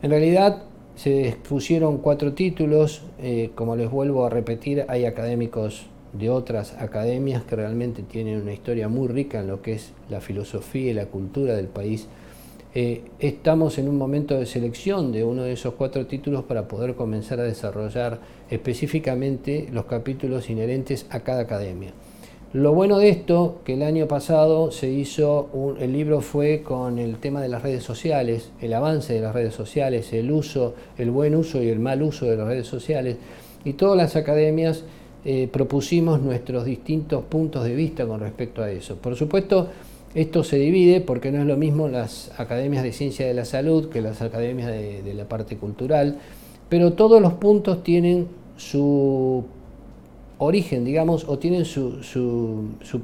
En 0.02 0.10
realidad 0.10 0.64
se 0.98 1.30
expusieron 1.30 2.00
cuatro 2.00 2.34
títulos, 2.34 3.04
como 3.56 3.78
les 3.78 3.90
vuelvo 3.90 4.26
a 4.26 4.30
repetir, 4.30 4.84
hay 4.90 5.06
académicos 5.06 5.86
de 6.14 6.30
otras 6.30 6.74
academias 6.80 7.44
que 7.44 7.56
realmente 7.56 8.04
tienen 8.04 8.42
una 8.42 8.54
historia 8.54 8.88
muy 8.88 9.08
rica 9.08 9.40
en 9.40 9.48
lo 9.48 9.62
que 9.62 9.74
es 9.74 9.94
la 10.10 10.22
filosofía 10.22 10.92
y 10.92 10.94
la 10.94 11.08
cultura 11.08 11.56
del 11.56 11.68
país 11.68 12.08
eh, 12.80 13.02
estamos 13.18 13.80
en 13.80 13.90
un 13.90 13.98
momento 13.98 14.38
de 14.38 14.46
selección 14.46 15.12
de 15.12 15.24
uno 15.24 15.42
de 15.42 15.54
esos 15.54 15.74
cuatro 15.74 16.06
títulos 16.06 16.44
para 16.44 16.68
poder 16.68 16.94
comenzar 16.94 17.40
a 17.40 17.44
desarrollar 17.44 18.20
específicamente 18.52 19.68
los 19.72 19.86
capítulos 19.86 20.48
inherentes 20.52 21.08
a 21.10 21.22
cada 21.22 21.42
academia. 21.42 21.94
Lo 22.54 22.74
bueno 22.74 23.00
de 23.00 23.10
esto, 23.10 23.62
que 23.66 23.74
el 23.74 23.82
año 23.82 24.08
pasado 24.08 24.70
se 24.72 24.92
hizo, 24.92 25.76
el 25.80 25.92
libro 25.92 26.22
fue 26.22 26.62
con 26.62 27.00
el 27.00 27.18
tema 27.18 27.42
de 27.42 27.50
las 27.50 27.64
redes 27.64 27.84
sociales, 27.84 28.52
el 28.62 28.74
avance 28.74 29.12
de 29.12 29.22
las 29.22 29.34
redes 29.34 29.56
sociales, 29.56 30.14
el 30.14 30.32
uso, 30.32 30.76
el 31.00 31.10
buen 31.10 31.36
uso 31.36 31.64
y 31.64 31.70
el 31.70 31.80
mal 31.80 32.04
uso 32.04 32.28
de 32.28 32.38
las 32.38 32.48
redes 32.48 32.68
sociales, 32.68 33.18
y 33.66 33.74
todas 33.74 33.98
las 33.98 34.16
academias 34.16 34.84
eh, 35.30 35.50
propusimos 35.52 36.22
nuestros 36.22 36.64
distintos 36.64 37.22
puntos 37.26 37.66
de 37.66 37.76
vista 37.76 38.08
con 38.08 38.22
respecto 38.22 38.64
a 38.64 38.72
eso. 38.72 38.96
Por 38.96 39.18
supuesto, 39.18 39.68
esto 40.16 40.42
se 40.46 40.56
divide 40.56 41.02
porque 41.02 41.34
no 41.34 41.42
es 41.42 41.46
lo 41.46 41.58
mismo 41.58 41.90
las 41.90 42.32
academias 42.40 42.82
de 42.82 42.94
ciencia 42.94 43.28
de 43.28 43.34
la 43.34 43.44
salud 43.44 43.90
que 43.90 44.02
las 44.02 44.22
academias 44.22 44.70
de, 44.70 45.14
la 45.14 45.26
parte 45.26 45.58
cultural, 45.58 46.18
pero 46.70 46.94
todos 46.94 47.22
los 47.22 47.34
puntos 47.34 47.84
tienen 47.84 48.30
su 48.56 49.44
origen, 50.38 50.86
digamos, 50.86 51.26
o 51.28 51.38
tienen 51.38 51.66
su, 51.66 52.00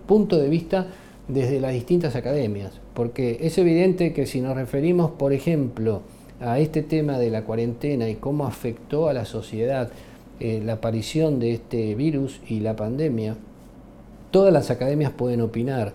punto 0.08 0.38
de 0.38 0.48
vista 0.48 0.88
desde 1.27 1.60
las 1.60 1.74
distintas 1.74 2.15
academias, 2.15 2.72
porque 2.94 3.39
es 3.42 3.58
evidente 3.58 4.13
que 4.13 4.27
si 4.27 4.39
nos 4.39 4.56
referimos, 4.56 5.12
por 5.12 5.34
ejemplo, 5.34 6.03
a 6.39 6.58
este 6.58 6.84
tema 6.84 7.20
de 7.20 7.30
la 7.30 7.44
cuarentena 7.44 8.08
y 8.08 8.15
cómo 8.15 8.46
afectó 8.46 9.10
a 9.10 9.13
la 9.13 9.25
sociedad 9.25 9.92
eh, 10.44 10.62
la 10.64 10.74
aparición 10.74 11.40
de 11.40 11.54
este 11.54 11.96
virus 11.96 12.40
y 12.48 12.60
la 12.60 12.76
pandemia, 12.76 13.36
todas 14.30 14.54
las 14.54 14.70
academias 14.70 15.12
pueden 15.12 15.42
opinar 15.42 15.94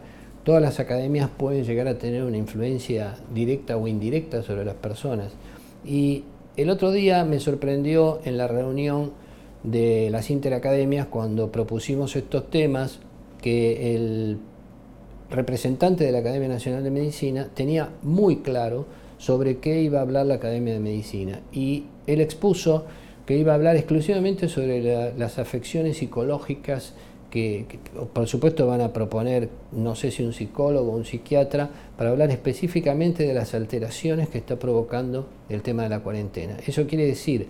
todas 0.49 0.62
las 0.62 0.81
academias 0.81 1.28
pueden 1.28 1.62
llegar 1.64 1.88
a 1.88 1.99
tener 1.99 2.23
una 2.23 2.38
influencia 2.38 3.17
directa 3.35 3.76
o 3.76 3.87
indirecta 3.87 4.43
sobre 4.43 4.64
las 4.64 4.76
personas. 4.76 5.33
Y 5.85 6.25
el 6.57 6.71
otro 6.71 6.90
día 6.90 7.23
me 7.26 7.38
sorprendió 7.38 8.21
en 8.25 8.38
la 8.38 8.49
reunión 8.49 9.12
de 9.62 10.09
las 10.09 10.31
interacademias 10.31 11.07
cuando 11.07 11.52
propusimos 11.52 12.17
estos 12.17 12.49
temas 12.49 13.00
que 13.43 13.95
el 13.95 14.38
representante 15.31 16.05
de 16.05 16.12
la 16.12 16.21
Academia 16.21 16.49
Nacional 16.49 16.83
de 16.83 16.93
Medicina 16.93 17.50
tenía 17.52 17.90
muy 18.02 18.37
claro 18.37 18.87
sobre 19.19 19.59
qué 19.59 19.83
iba 19.83 19.99
a 19.99 20.02
hablar 20.02 20.25
la 20.25 20.37
Academia 20.37 20.73
de 20.73 20.81
Medicina 20.81 21.40
y 21.52 21.85
él 22.07 22.23
expuso 22.23 22.87
que 23.28 23.37
iba 23.37 23.52
a 23.52 23.56
hablar 23.56 23.76
exclusivamente 23.76 24.49
sobre 24.49 25.12
las 25.12 25.38
afecciones 25.38 25.99
psicológicas 25.99 26.94
que, 27.30 27.66
por 28.14 28.26
supuesto 28.26 28.66
van 28.66 28.80
a 28.80 28.94
proponer, 28.94 29.50
no 29.70 29.94
sé 29.97 30.11
si 30.11 30.23
un 30.23 30.32
psicólogo 30.32 30.92
o 30.92 30.97
un 30.97 31.04
psiquiatra, 31.04 31.68
para 31.99 32.08
hablar 32.08 32.30
específicamente 32.30 33.26
de 33.26 33.35
las 33.35 33.52
alteraciones 33.52 34.30
que 34.30 34.38
está 34.38 34.58
provocando 34.58 35.28
el 35.50 35.61
tema 35.61 35.82
de 35.82 35.90
la 35.90 36.00
cuarentena. 36.00 36.56
Eso 36.66 36.87
quiere 36.87 37.04
decir 37.04 37.49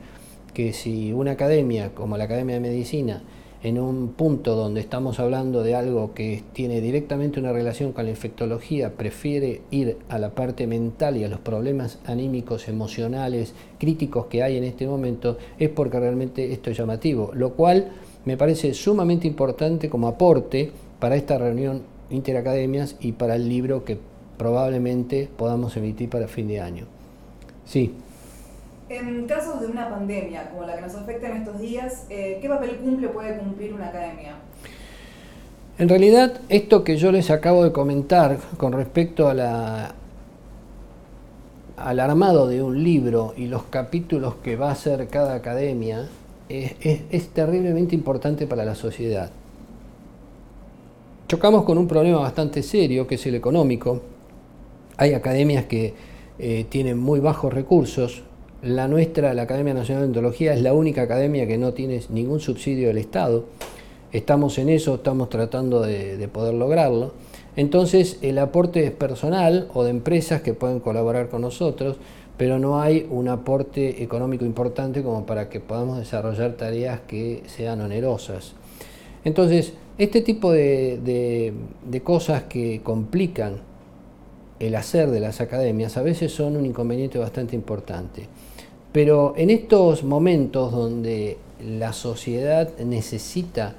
que 0.53 0.73
si 0.73 1.13
una 1.13 1.31
academia 1.31 1.95
como 1.95 2.17
la 2.17 2.25
Academia 2.25 2.57
de 2.57 2.61
Medicina, 2.61 3.23
en 3.63 3.79
un 3.79 4.09
punto 4.09 4.55
donde 4.55 4.81
estamos 4.81 5.19
hablando 5.19 5.63
de 5.63 5.75
algo 5.75 6.15
que 6.15 6.43
tiene 6.53 6.81
directamente 6.81 7.41
una 7.41 7.53
relación 7.53 7.93
con 7.93 8.05
la 8.05 8.11
infectología, 8.11 8.93
prefiere 8.93 9.63
ir 9.71 9.99
a 10.09 10.19
la 10.19 10.31
parte 10.31 10.67
mental 10.67 11.17
y 11.17 11.25
a 11.25 11.29
los 11.29 11.41
problemas 11.41 11.99
anímicos, 12.07 12.69
emocionales, 12.69 13.55
críticos 13.79 14.27
que 14.27 14.43
hay 14.43 14.57
en 14.57 14.65
este 14.65 14.87
momento, 14.87 15.39
es 15.59 15.71
porque 15.71 15.99
realmente 15.99 16.53
esto 16.53 16.71
es 16.71 16.79
llamativo, 16.79 17.31
lo 17.35 17.55
cual 17.55 17.91
me 18.25 18.37
parece 18.37 18.75
sumamente 18.75 19.27
importante 19.27 19.89
como 19.89 20.07
aporte 20.09 20.71
para 21.01 21.17
esta 21.17 21.39
reunión 21.39 21.83
interacademias 22.11 22.97
y 23.01 23.13
para 23.13 23.37
el 23.37 23.49
libro 23.49 23.85
que 23.85 23.99
probablemente 24.37 25.29
podamos 25.37 25.77
emitir 25.77 26.09
para 26.09 26.29
fin 26.29 26.49
de 26.49 26.61
año. 26.61 26.87
Sí. 27.65 27.93
En 28.89 29.27
casos 29.27 29.61
de 29.61 29.67
una 29.67 29.91
pandemia 29.91 30.51
como 30.51 30.65
la 30.65 30.77
que 30.77 30.83
nos 30.83 30.95
afecta 30.95 31.29
en 31.29 31.39
estos 31.39 31.61
días, 31.61 32.07
eh, 32.09 32.39
¿qué 32.41 32.49
papel 32.49 32.77
cumple 32.77 33.09
o 33.09 33.13
puede 33.13 33.37
cumplir 33.39 33.75
una 33.75 33.89
academia? 33.89 34.37
En 35.79 35.89
realidad, 35.89 36.41
esto 36.49 36.85
que 36.85 36.97
yo 36.97 37.13
les 37.13 37.31
acabo 37.31 37.65
de 37.65 37.73
comentar 37.73 38.39
con 38.57 38.73
respecto 38.73 39.29
a 39.29 39.35
la, 39.35 39.95
al 41.77 42.01
armado 42.01 42.49
de 42.49 42.63
un 42.63 42.83
libro 42.83 43.35
y 43.37 43.47
los 43.47 43.65
capítulos 43.65 44.37
que 44.43 44.57
va 44.57 44.71
a 44.71 44.73
hacer 44.73 45.09
cada 45.09 45.35
academia, 45.35 46.09
es, 46.49 47.29
terriblemente 47.29 47.95
importante 47.95 48.47
para 48.47 48.65
la 48.65 48.75
sociedad. 48.75 49.31
Chocamos 51.29 51.65
con 51.65 51.77
un 51.77 51.87
problema 51.87 52.21
bastante 52.21 52.63
serio, 52.63 53.07
que 53.07 53.17
es 53.17 53.27
el 53.27 53.35
económico. 53.35 54.01
Hay 54.97 55.13
academias 55.13 55.67
que 55.67 55.95
eh, 56.39 56.67
tienen 56.71 56.99
muy 56.99 57.21
bajos 57.21 57.53
recursos. 57.53 58.23
La 58.63 58.89
nuestra, 58.89 59.35
la 59.35 59.43
Academia 59.43 59.75
Nacional 59.75 60.05
de 60.05 60.09
Ontología, 60.09 60.53
es 60.53 60.63
la 60.63 60.73
única 60.73 61.03
academia 61.03 61.47
que 61.47 61.59
no 61.59 61.75
tiene 61.75 62.01
ningún 62.09 62.41
subsidio 62.41 62.89
del 62.89 62.99
Estado. 62.99 63.45
Estamos 64.13 64.59
en 64.59 64.69
eso, 64.69 64.97
estamos 64.97 65.29
tratando 65.29 65.83
de 65.83 66.29
poder 66.29 66.55
lograrlo. 66.55 67.13
Entonces, 67.57 68.19
el 68.23 68.39
aporte 68.39 68.85
es 68.85 68.93
personal 68.93 69.69
o 69.75 69.83
de 69.83 69.91
empresas 69.91 70.43
que 70.43 70.55
pueden 70.55 70.79
colaborar 70.79 71.29
con 71.29 71.43
nosotros, 71.43 71.97
pero 72.37 72.61
no 72.61 72.81
hay 72.81 73.05
un 73.11 73.29
aporte 73.29 74.01
económico 74.03 74.45
importante 74.45 75.03
como 75.03 75.27
para 75.27 75.49
que 75.49 75.59
podamos 75.59 75.99
desarrollar 75.99 76.53
tareas 76.53 77.01
que 77.01 77.43
sean 77.47 77.81
onerosas. 77.81 78.55
Entonces, 79.25 79.73
este 79.99 80.23
tipo 80.23 80.53
de, 80.53 81.53
cosas 82.05 82.45
que 82.45 82.81
complican 82.85 83.57
el 84.61 84.77
hacer 84.77 85.11
de 85.11 85.19
las 85.19 85.41
academias 85.41 85.97
a 85.97 86.03
veces 86.03 86.33
son 86.33 86.57
un 86.57 86.65
inconveniente 86.65 87.19
bastante 87.19 87.57
importante. 87.57 88.29
Pero 88.99 89.35
en 89.37 89.51
estos 89.51 90.03
momentos 90.03 90.73
donde 90.73 91.37
la 91.65 91.93
sociedad 91.93 92.77
necesita 92.81 93.77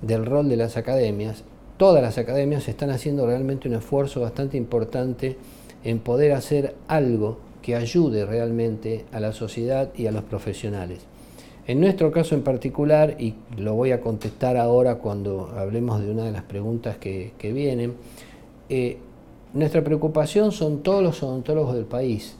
del 0.00 0.24
rol 0.24 0.48
de 0.48 0.56
las 0.56 0.78
academias, 0.78 1.44
todas 1.76 2.02
las 2.02 2.16
academias 2.16 2.66
están 2.66 2.88
haciendo 2.88 3.26
realmente 3.26 3.68
un 3.68 3.74
esfuerzo 3.74 4.22
bastante 4.22 4.56
importante 4.56 5.36
en 5.84 5.98
poder 5.98 6.32
hacer 6.32 6.76
algo 6.88 7.40
que 7.60 7.76
ayude 7.76 8.24
realmente 8.24 9.04
a 9.12 9.20
la 9.20 9.34
sociedad 9.34 9.90
y 9.94 10.06
a 10.06 10.12
los 10.12 10.22
profesionales. 10.22 11.00
En 11.66 11.78
nuestro 11.78 12.10
caso 12.10 12.34
en 12.34 12.40
particular, 12.40 13.16
y 13.20 13.34
lo 13.58 13.74
voy 13.74 13.92
a 13.92 14.00
contestar 14.00 14.56
ahora 14.56 14.94
cuando 14.94 15.52
hablemos 15.58 16.00
de 16.00 16.10
una 16.10 16.24
de 16.24 16.32
las 16.32 16.44
preguntas 16.44 16.96
que, 16.96 17.34
vienen, 17.52 17.92
eh, 18.70 18.96
nuestra 19.52 19.84
preocupación 19.84 20.52
son 20.52 20.82
todos 20.82 21.02
los 21.02 21.22
odontólogos 21.22 21.74
del 21.74 21.84
país. 21.84 22.38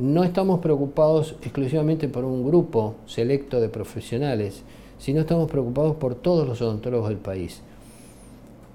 No 0.00 0.24
estamos 0.24 0.60
preocupados 0.60 1.36
exclusivamente 1.42 2.08
por 2.08 2.24
un 2.24 2.42
grupo 2.42 2.94
selecto 3.04 3.60
de 3.60 3.68
profesionales, 3.68 4.62
sino 4.98 5.20
estamos 5.20 5.50
preocupados 5.50 5.96
por 5.96 6.14
todos 6.14 6.48
los 6.48 6.62
odontólogos 6.62 7.10
del 7.10 7.18
país. 7.18 7.60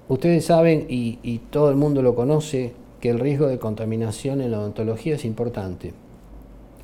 Ustedes 0.08 0.46
saben, 0.46 0.86
y, 0.88 1.40
todo 1.50 1.72
el 1.72 1.78
mundo 1.78 2.04
lo 2.04 2.14
conoce, 2.14 2.74
que 3.02 3.10
el 3.10 3.20
riesgo 3.20 3.48
de 3.48 3.58
contaminación 3.58 4.40
en 4.40 4.52
la 4.52 4.60
odontología 4.60 5.16
es 5.16 5.26
importante. 5.26 5.94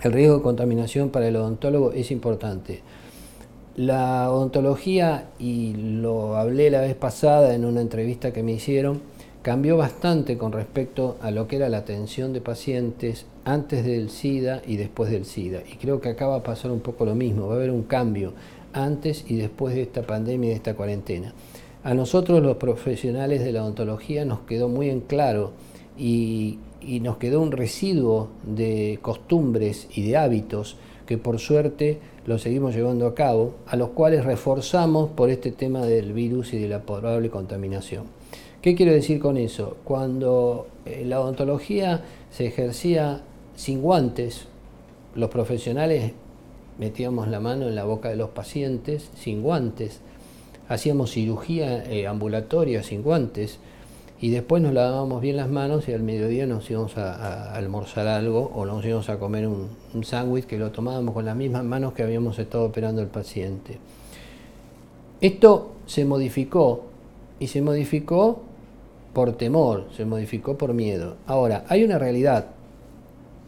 El 0.02 0.12
riesgo 0.12 0.38
de 0.38 0.42
contaminación 0.42 1.12
para 1.12 1.28
el 1.28 1.36
odontólogo 1.36 1.92
es 1.92 2.10
importante. 2.10 2.82
La 3.76 4.32
odontología, 4.32 5.30
y 5.38 5.76
lo 5.76 6.36
hablé 6.36 6.72
la 6.72 6.82
vez 6.82 6.96
pasada 6.96 7.54
en 7.54 7.64
una 7.64 7.82
entrevista 7.82 8.34
que 8.34 8.42
me 8.42 8.54
hicieron, 8.54 9.02
cambió 9.42 9.76
bastante 9.76 10.38
con 10.38 10.52
respecto 10.52 11.18
a 11.22 11.32
lo 11.32 11.48
que 11.48 11.56
era 11.56 11.70
la 11.70 11.80
atención 11.80 12.32
de 12.32 12.42
pacientes 12.42 13.26
antes 13.44 13.84
del 13.84 14.10
SIDA 14.10 14.62
y 14.68 14.78
después 14.78 15.10
del 15.10 15.26
SIDA. 15.26 15.62
Y 15.72 15.78
creo 15.78 16.00
que 16.00 16.10
acá 16.10 16.28
va 16.28 16.38
a 16.38 16.44
pasar 16.44 16.72
un 16.72 16.82
poco 16.82 17.06
lo 17.06 17.16
mismo, 17.16 17.48
va 17.48 17.54
a 17.54 17.58
haber 17.58 17.72
un 17.72 17.84
cambio 17.84 18.34
antes 18.74 19.26
y 19.28 19.36
después 19.38 19.74
de 19.76 19.82
esta 19.82 20.04
pandemia 20.04 20.48
y 20.48 20.50
de 20.52 20.56
esta 20.56 20.76
cuarentena. 20.76 21.34
A 21.84 21.96
nosotros 21.96 22.44
los 22.44 22.58
profesionales 22.58 23.44
de 23.44 23.52
la 23.52 23.64
odontología 23.64 24.24
nos 24.26 24.42
quedó 24.42 24.70
muy 24.70 24.90
en 24.90 25.02
claro 25.02 25.52
y, 25.98 26.60
nos 27.02 27.18
quedó 27.18 27.42
un 27.42 27.52
residuo 27.52 28.30
de 28.44 29.00
costumbres 29.02 29.88
y 29.94 30.02
de 30.04 30.18
hábitos 30.18 30.78
que 31.06 31.18
por 31.18 31.40
suerte 31.40 32.00
lo 32.26 32.40
seguimos 32.40 32.76
llevando 32.76 33.06
a 33.06 33.14
cabo, 33.14 33.56
a 33.68 33.76
los 33.76 33.90
cuales 33.90 34.26
reforzamos 34.26 35.10
por 35.10 35.30
este 35.30 35.52
tema 35.52 35.86
del 35.86 36.14
virus 36.14 36.54
y 36.54 36.60
de 36.60 36.68
la 36.68 36.82
probable 36.82 37.30
contaminación. 37.30 38.21
¿Qué 38.62 38.76
quiero 38.76 38.92
decir 38.92 39.20
con 39.20 39.38
eso? 39.38 39.78
Cuando 39.84 40.68
eh, 40.86 41.04
la 41.04 41.20
odontología 41.20 42.02
se 42.30 42.46
ejercía 42.46 43.22
sin 43.56 43.82
guantes, 43.82 44.46
los 45.16 45.32
profesionales 45.32 46.14
metíamos 46.78 47.28
la 47.28 47.40
mano 47.40 47.68
en 47.68 47.74
la 47.74 47.86
boca 47.86 48.10
de 48.10 48.18
los 48.18 48.30
pacientes 48.30 49.10
sin 49.16 49.42
guantes, 49.42 50.02
hacíamos 50.70 51.12
cirugía 51.12 51.84
eh, 51.92 52.06
ambulatoria 52.06 52.84
sin 52.84 53.02
guantes 53.02 53.58
y 54.22 54.30
después 54.30 54.62
nos 54.62 54.74
lavábamos 54.74 55.24
bien 55.24 55.38
las 55.38 55.50
manos 55.50 55.90
y 55.90 55.94
al 55.94 56.04
mediodía 56.04 56.46
nos 56.46 56.70
íbamos 56.70 56.96
a, 57.00 57.56
almorzar 57.56 58.08
algo 58.08 58.52
o 58.54 58.68
nos 58.68 58.86
íbamos 58.86 59.10
a 59.10 59.18
comer 59.18 59.48
un, 59.48 59.70
un 59.96 60.04
sándwich 60.04 60.46
que 60.46 60.60
lo 60.60 60.72
tomábamos 60.72 61.16
con 61.16 61.26
las 61.26 61.36
mismas 61.36 61.64
manos 61.64 61.94
que 61.94 62.04
habíamos 62.04 62.38
estado 62.38 62.66
operando 62.66 63.02
el 63.02 63.08
paciente. 63.08 63.80
Esto 65.20 65.72
se 65.88 66.06
modificó 66.06 66.84
y 67.40 67.48
se 67.48 67.64
modificó 67.64 68.51
por 69.14 69.34
temor, 69.34 69.88
se 69.96 70.06
modificó 70.06 70.58
por 70.58 70.74
miedo. 70.74 71.16
Ahora, 71.28 71.66
hay 71.68 71.84
una 71.84 72.00
realidad. 72.00 72.48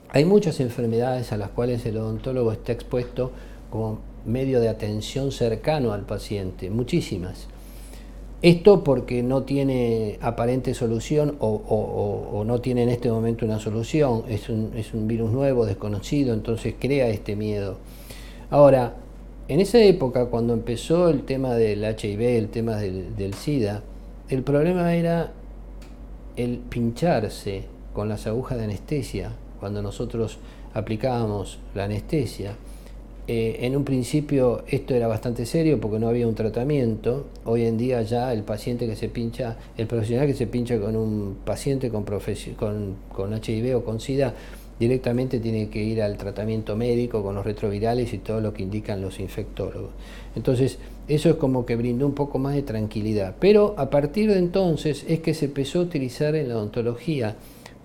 Hay 0.10 0.26
muchas 0.26 0.60
enfermedades 0.60 1.32
a 1.32 1.38
las 1.38 1.50
cuales 1.50 1.86
el 1.86 1.98
odontólogo 1.98 2.52
está 2.52 2.72
expuesto 2.72 3.32
como 3.70 4.00
medio 4.26 4.60
de 4.60 4.70
atención 4.70 5.32
cercano 5.32 5.94
al 5.94 6.02
paciente, 6.02 6.70
muchísimas. 6.70 7.48
Esto 8.42 8.84
porque 8.84 9.24
no 9.24 9.44
tiene 9.44 10.20
aparente 10.22 10.74
solución 10.74 11.38
o, 11.40 12.44
no 12.46 12.60
tiene 12.60 12.84
en 12.84 12.90
este 12.90 13.10
momento 13.10 13.46
una 13.46 13.60
solución, 13.60 14.26
es 14.28 14.50
un, 14.50 15.08
virus 15.08 15.32
nuevo, 15.32 15.66
desconocido, 15.66 16.34
entonces 16.34 16.76
crea 16.78 17.08
este 17.08 17.38
miedo. 17.38 17.78
Ahora, 18.50 18.96
en 19.48 19.62
esa 19.62 19.82
época, 19.82 20.26
cuando 20.26 20.54
empezó 20.54 21.10
el 21.10 21.24
tema 21.24 21.54
del 21.56 21.84
HIV, 21.84 22.22
el 22.22 22.50
tema 22.50 22.76
del 22.76 23.34
SIDA, 23.34 23.82
el 24.28 24.44
problema 24.44 24.94
era 24.94 25.32
el 26.36 26.58
pincharse 26.58 27.66
con 27.94 28.10
las 28.10 28.28
agujas 28.28 28.58
de 28.58 28.66
anestesia, 28.66 29.32
cuando 29.60 29.82
nosotros 29.82 30.38
aplicábamos 30.74 31.60
la 31.76 31.86
anestesia, 31.86 32.56
eh, 33.26 33.60
en 33.62 33.78
un 33.78 33.86
principio 33.86 34.64
esto 34.68 34.94
era 34.94 35.08
bastante 35.08 35.46
serio 35.46 35.80
porque 35.80 35.98
no 35.98 36.10
había 36.10 36.28
un 36.28 36.36
tratamiento. 36.36 37.28
Hoy 37.46 37.64
en 37.64 37.78
día 37.78 38.02
ya 38.02 38.34
el 38.34 38.44
paciente 38.44 38.86
que 38.86 38.98
se 38.98 39.08
pincha, 39.08 39.56
el 39.78 39.88
profesional 39.88 40.28
que 40.28 40.34
se 40.34 40.46
pincha 40.46 40.78
con 40.80 40.98
un 40.98 41.38
paciente 41.46 41.90
con, 41.90 42.04
con, 42.04 42.96
con 43.14 43.34
HIV 43.34 43.78
o 43.78 43.84
con 43.86 44.02
SIDA, 44.02 44.34
directamente 44.84 45.40
tiene 45.40 45.70
que 45.70 45.82
ir 45.82 46.02
al 46.02 46.18
tratamiento 46.18 46.76
médico 46.76 47.24
con 47.24 47.36
los 47.36 47.46
retrovirales 47.46 48.14
y 48.14 48.18
todo 48.18 48.42
lo 48.42 48.54
que 48.54 48.64
indican 48.64 49.02
los 49.02 49.20
infectólogos. 49.20 49.92
Entonces, 50.36 50.78
eso 51.08 51.30
es 51.30 51.36
como 51.36 51.66
que 51.66 51.76
brindó 51.76 52.06
un 52.06 52.14
poco 52.14 52.40
más 52.40 52.56
de 52.56 52.64
tranquilidad. 52.64 53.36
Pero 53.40 53.76
a 53.78 53.90
partir 53.90 54.30
de 54.30 54.40
entonces 54.40 55.06
es 55.08 55.20
que 55.20 55.34
se 55.34 55.46
empezó 55.46 55.80
a 55.80 55.84
utilizar 55.84 56.36
en 56.36 56.50
la 56.50 56.58
odontología 56.58 57.36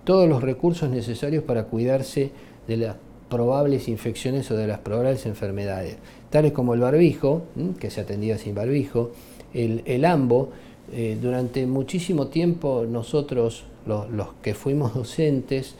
todos 0.03 0.27
los 0.27 0.41
recursos 0.41 0.89
necesarios 0.89 1.43
para 1.43 1.65
cuidarse 1.65 2.31
de 2.67 2.77
las 2.77 2.95
probables 3.29 3.87
infecciones 3.87 4.49
o 4.51 4.57
de 4.57 4.67
las 4.67 4.79
probables 4.79 5.25
enfermedades, 5.25 5.97
tales 6.29 6.51
como 6.51 6.73
el 6.73 6.79
barbijo, 6.79 7.43
que 7.79 7.91
se 7.91 8.01
atendía 8.01 8.37
sin 8.37 8.55
barbijo, 8.55 9.11
el, 9.53 10.05
ambo. 10.05 10.49
Eh, 10.91 11.19
durante 11.21 11.67
muchísimo 11.67 12.27
tiempo 12.27 12.83
nosotros, 12.89 13.65
los 13.85 14.27
que 14.41 14.55
fuimos 14.55 14.95
docentes, 14.95 15.75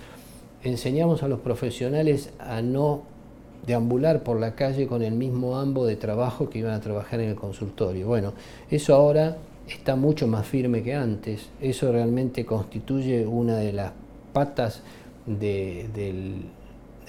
enseñamos 0.63 1.23
a 1.23 1.27
los 1.27 1.39
profesionales 1.39 2.31
a 2.39 2.61
no 2.61 3.03
deambular 3.65 4.23
por 4.23 4.39
la 4.39 4.55
calle 4.55 4.87
con 4.87 5.01
el 5.03 5.13
mismo 5.13 5.57
ambo 5.57 5.85
de 5.85 5.95
trabajo 5.95 6.49
que 6.49 6.59
iban 6.59 6.73
a 6.73 6.81
trabajar 6.81 7.19
en 7.19 7.29
el 7.29 7.35
consultorio. 7.35 8.07
Bueno, 8.07 8.33
eso 8.69 8.95
ahora 8.95 9.37
está 9.67 9.95
mucho 9.95 10.27
más 10.27 10.47
firme 10.47 10.83
que 10.83 10.95
antes. 10.95 11.49
Eso 11.61 11.91
realmente 11.91 12.45
constituye 12.45 13.25
una 13.25 13.57
de 13.57 13.73
las 13.73 13.91
patas 14.33 14.81
de, 15.25 15.87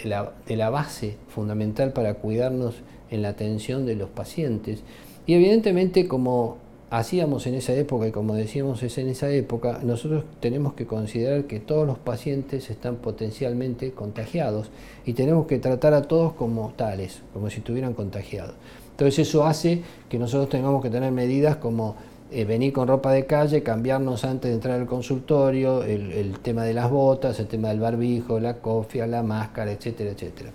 la, 0.04 0.32
de, 0.46 0.56
la, 0.56 0.70
base 0.70 1.16
fundamental 1.28 1.92
para 1.92 2.14
cuidarnos 2.14 2.74
en 3.10 3.22
la 3.22 3.30
atención 3.30 3.86
de 3.86 3.96
los 3.96 4.10
pacientes. 4.10 4.82
Y 5.26 5.34
evidentemente 5.34 6.06
como 6.08 6.58
hacíamos 6.90 7.46
en 7.46 7.54
esa 7.54 7.72
época 7.72 8.08
y 8.08 8.10
como 8.10 8.34
decíamos 8.34 8.82
es 8.82 8.98
en 8.98 9.08
esa 9.08 9.30
época, 9.30 9.80
nosotros 9.82 10.24
tenemos 10.40 10.74
que 10.74 10.86
considerar 10.86 11.44
que 11.44 11.60
todos 11.60 11.86
los 11.86 11.98
pacientes 11.98 12.68
están 12.68 12.96
potencialmente 12.96 13.92
contagiados 13.92 14.70
y 15.06 15.12
tenemos 15.12 15.46
que 15.46 15.58
tratar 15.58 15.94
a 15.94 16.02
todos 16.02 16.32
como 16.32 16.72
tales, 16.76 17.22
como 17.32 17.48
si 17.48 17.58
estuvieran 17.58 17.94
contagiados. 17.94 18.54
Entonces 18.90 19.28
eso 19.28 19.46
hace 19.46 19.82
que 20.08 20.18
nosotros 20.18 20.48
tengamos 20.50 20.82
que 20.82 20.90
tener 20.90 21.12
medidas 21.12 21.56
como 21.56 21.94
eh, 22.32 22.44
venir 22.44 22.72
con 22.72 22.86
ropa 22.86 23.12
de 23.12 23.24
calle, 23.24 23.62
cambiarnos 23.62 24.24
antes 24.24 24.50
de 24.50 24.56
entrar 24.56 24.80
al 24.80 24.86
consultorio, 24.86 25.84
el, 25.84 26.12
el, 26.12 26.38
tema 26.40 26.64
de 26.64 26.74
las 26.74 26.90
botas, 26.90 27.38
el 27.40 27.46
tema 27.46 27.68
del 27.68 27.80
barbijo, 27.80 28.38
la 28.38 28.58
cofia, 28.58 29.06
la 29.06 29.22
máscara, 29.22 29.72
etcétera, 29.72 30.10
etcétera. 30.10 30.50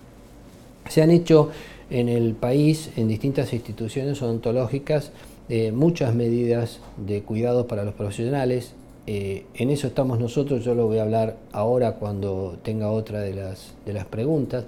Se 0.88 1.02
han 1.02 1.12
hecho 1.12 1.50
en 1.90 2.08
el 2.08 2.34
país, 2.34 2.92
en 2.96 3.08
distintas 3.08 3.52
instituciones 3.52 4.22
odontológicas, 4.22 5.12
eh, 5.48 5.72
muchas 5.72 6.16
medidas 6.16 6.80
de 6.98 7.22
cuidado 7.22 7.68
para 7.68 7.84
los 7.84 7.94
profesionales. 7.94 8.74
Eh, 9.08 9.46
en 9.54 9.70
eso 9.70 9.86
estamos 9.86 10.20
nosotros, 10.20 10.66
yo 10.66 10.74
lo 10.74 10.88
voy 10.88 10.98
a 10.98 11.04
hablar 11.04 11.38
ahora 11.52 11.94
cuando 11.94 12.58
tenga 12.64 12.90
otra 12.90 13.20
de 13.20 13.34
las, 13.36 13.76
de 13.86 13.94
las 13.94 14.06
preguntas. 14.06 14.66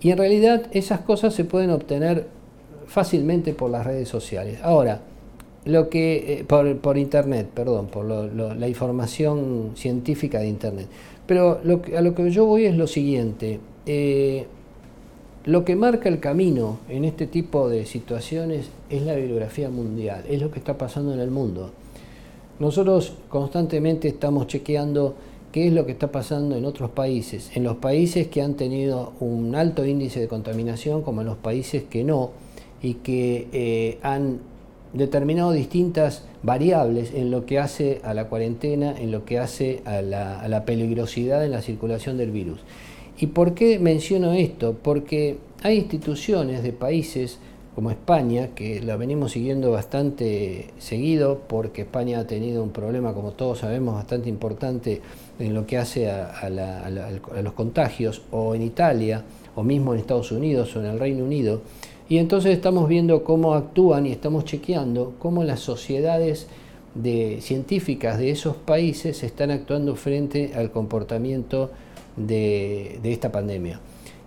Y 0.00 0.10
en 0.10 0.18
realidad 0.18 0.66
esas 0.70 1.00
cosas 1.00 1.34
se 1.34 1.44
pueden 1.44 1.70
obtener 1.70 2.28
fácilmente 2.86 3.54
por 3.54 3.70
las 3.70 3.84
redes 3.84 4.08
sociales. 4.08 4.58
Ahora, 4.62 5.00
lo 5.64 5.88
que 5.88 6.40
eh, 6.40 6.44
por, 6.44 6.76
por, 6.78 6.96
internet, 6.96 7.48
perdón, 7.52 7.86
por 7.86 8.04
la 8.04 8.68
información 8.68 9.72
científica 9.74 10.38
de 10.38 10.48
internet. 10.48 10.86
Pero 11.26 11.60
lo 11.64 11.82
a 11.96 12.02
lo 12.02 12.14
que 12.14 12.30
yo 12.30 12.44
voy 12.44 12.66
es 12.66 12.76
lo 12.76 12.86
siguiente. 12.86 13.58
Lo 15.46 15.66
que 15.66 15.76
marca 15.76 16.08
el 16.08 16.20
camino 16.20 16.78
en 16.88 17.04
este 17.04 17.26
tipo 17.26 17.68
de 17.68 17.84
situaciones 17.84 18.70
es 18.88 19.02
la 19.02 19.14
bibliografía 19.14 19.68
mundial, 19.68 20.24
es 20.26 20.40
lo 20.40 20.50
que 20.50 20.58
está 20.58 20.78
pasando 20.78 21.12
en 21.12 21.20
el 21.20 21.30
mundo. 21.30 21.70
Nosotros 22.58 23.12
constantemente 23.28 24.08
estamos 24.08 24.46
chequeando 24.46 25.14
qué 25.52 25.66
es 25.66 25.74
lo 25.74 25.84
que 25.84 25.92
está 25.92 26.10
pasando 26.10 26.56
en 26.56 26.64
otros 26.64 26.92
países, 26.92 27.54
en 27.54 27.62
los 27.62 27.76
países 27.76 28.28
que 28.28 28.40
han 28.40 28.54
tenido 28.54 29.12
un 29.20 29.54
alto 29.54 29.84
índice 29.84 30.18
de 30.18 30.28
contaminación 30.28 31.02
como 31.02 31.20
en 31.20 31.26
los 31.26 31.36
países 31.36 31.82
que 31.82 32.04
no 32.04 32.30
y 32.80 32.94
que 32.94 33.48
eh, 33.52 33.98
han 34.00 34.38
determinado 34.94 35.52
distintas 35.52 36.24
variables 36.42 37.12
en 37.12 37.30
lo 37.30 37.44
que 37.44 37.58
hace 37.58 38.00
a 38.02 38.14
la 38.14 38.28
cuarentena, 38.28 38.98
en 38.98 39.10
lo 39.10 39.26
que 39.26 39.38
hace 39.38 39.82
a 39.84 40.00
la, 40.00 40.40
a 40.40 40.48
la 40.48 40.64
peligrosidad 40.64 41.44
en 41.44 41.50
la 41.50 41.60
circulación 41.60 42.16
del 42.16 42.30
virus. 42.30 42.60
¿Y 43.18 43.28
por 43.28 43.54
qué 43.54 43.78
menciono 43.78 44.32
esto? 44.32 44.76
Porque 44.82 45.38
hay 45.62 45.78
instituciones 45.78 46.62
de 46.62 46.72
países 46.72 47.38
como 47.74 47.90
España, 47.90 48.50
que 48.54 48.80
la 48.80 48.96
venimos 48.96 49.32
siguiendo 49.32 49.72
bastante 49.72 50.68
seguido, 50.78 51.40
porque 51.48 51.82
España 51.82 52.20
ha 52.20 52.26
tenido 52.26 52.62
un 52.62 52.70
problema, 52.70 53.14
como 53.14 53.32
todos 53.32 53.58
sabemos, 53.58 53.96
bastante 53.96 54.28
importante 54.28 55.00
en 55.40 55.54
lo 55.54 55.66
que 55.66 55.78
hace 55.78 56.08
a, 56.08 56.48
los 56.48 57.52
contagios, 57.54 58.22
o 58.30 58.54
en 58.54 58.62
Italia, 58.62 59.24
o 59.56 59.64
mismo 59.64 59.92
en 59.92 60.00
Estados 60.00 60.30
Unidos 60.30 60.74
o 60.76 60.80
en 60.80 60.86
el 60.86 60.98
Reino 60.98 61.24
Unido. 61.24 61.62
Y 62.08 62.18
entonces 62.18 62.52
estamos 62.52 62.88
viendo 62.88 63.24
cómo 63.24 63.54
actúan 63.54 64.06
y 64.06 64.12
estamos 64.12 64.44
chequeando 64.44 65.14
cómo 65.18 65.42
las 65.42 65.60
sociedades 65.60 66.46
de, 66.94 67.38
científicas 67.40 68.18
de 68.18 68.30
esos 68.30 68.56
países 68.56 69.22
están 69.24 69.50
actuando 69.50 69.96
frente 69.96 70.52
al 70.54 70.70
comportamiento 70.70 71.70
de, 72.16 73.00
esta 73.04 73.32
pandemia. 73.32 73.80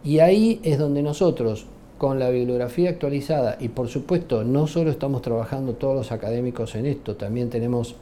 Y 0.03 0.19
ahí 0.19 0.59
es 0.63 0.77
donde 0.77 1.01
nosotros, 1.01 1.65
con 1.97 2.19
la 2.19 2.29
bibliografía 2.29 2.89
actualizada, 2.89 3.57
y 3.59 3.69
por 3.69 3.87
supuesto 3.87 4.43
no 4.43 4.67
solo 4.67 4.91
estamos 4.91 5.21
trabajando 5.21 5.73
todos 5.73 5.95
los 5.95 6.11
académicos 6.11 6.75
en 6.75 6.85
esto, 6.85 7.15
también 7.15 7.49
tenemos 7.49 7.95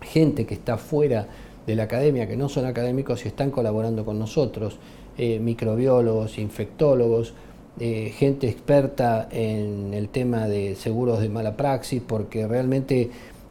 gente 0.00 0.46
que 0.46 0.54
está 0.54 0.76
fuera 0.78 1.26
de 1.66 1.74
la 1.74 1.84
academia, 1.84 2.26
que 2.26 2.36
no 2.36 2.48
son 2.48 2.64
académicos 2.64 3.24
y 3.24 3.28
están 3.28 3.50
colaborando 3.50 4.04
con 4.04 4.18
nosotros, 4.18 4.78
eh, 5.18 5.38
microbiólogos, 5.38 6.38
infectólogos, 6.38 7.34
eh, 7.80 8.12
gente 8.16 8.48
experta 8.48 9.28
en 9.30 9.92
el 9.94 10.08
tema 10.08 10.48
de 10.48 10.74
seguros 10.74 11.20
de 11.20 11.28
mala 11.28 11.56
praxis, 11.56 12.02
porque 12.04 12.46
realmente 12.46 13.10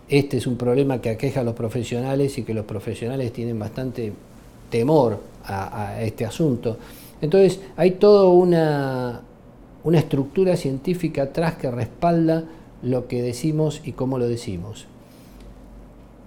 este 0.09 0.37
es 0.37 0.47
un 0.47 0.57
problema 0.57 1.01
que 1.01 1.09
aqueja 1.09 1.41
a 1.41 1.43
los 1.43 1.53
profesionales 1.53 2.37
y 2.37 2.43
que 2.43 2.53
los 2.53 2.65
profesionales 2.65 3.31
tienen 3.31 3.59
bastante 3.59 4.13
temor 4.69 5.19
a, 5.43 6.01
este 6.01 6.25
asunto. 6.25 6.77
Entonces 7.21 7.59
hay 7.75 7.91
toda 7.91 8.27
una, 8.27 9.21
una 9.83 9.99
estructura 9.99 10.55
científica 10.55 11.23
atrás 11.23 11.55
que 11.55 11.71
respalda 11.71 12.43
lo 12.81 13.07
que 13.07 13.21
decimos 13.21 13.81
y 13.83 13.93
cómo 13.93 14.19
lo 14.19 14.27
decimos. 14.27 14.85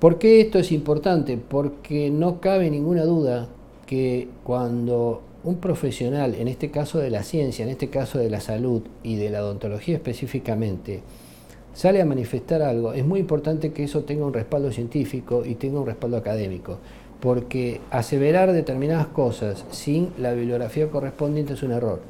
¿Por 0.00 0.18
qué 0.18 0.40
esto 0.40 0.58
es 0.58 0.72
importante? 0.72 1.36
Porque 1.36 2.10
no 2.10 2.40
cabe 2.40 2.70
ninguna 2.70 3.04
duda 3.04 3.48
que 3.86 4.28
cuando 4.44 5.22
un 5.44 5.56
profesional, 5.56 6.34
en 6.34 6.48
este 6.48 6.70
caso 6.70 6.98
de 6.98 7.10
la 7.10 7.22
ciencia, 7.22 7.64
en 7.64 7.70
este 7.70 7.88
caso 7.88 8.18
de 8.18 8.30
la 8.30 8.40
salud 8.40 8.82
y 9.02 9.16
de 9.16 9.30
la 9.30 9.42
odontología 9.42 9.96
específicamente, 9.96 11.02
sale 11.74 12.00
a 12.00 12.06
manifestar 12.06 12.62
algo, 12.62 12.92
es 12.92 13.04
muy 13.04 13.20
importante 13.20 13.72
que 13.72 13.84
eso 13.84 14.02
tenga 14.04 14.24
un 14.24 14.32
respaldo 14.32 14.72
científico 14.72 15.44
y 15.44 15.54
tenga 15.54 15.80
un 15.80 15.86
respaldo 15.86 16.16
académico, 16.16 16.78
porque 17.20 17.80
aseverar 17.90 18.52
determinadas 18.52 19.06
cosas 19.08 19.64
sin 19.70 20.10
la 20.18 20.32
bibliografía 20.32 20.88
correspondiente 20.88 21.54
es 21.54 21.62
un 21.62 21.72
error. 21.72 22.00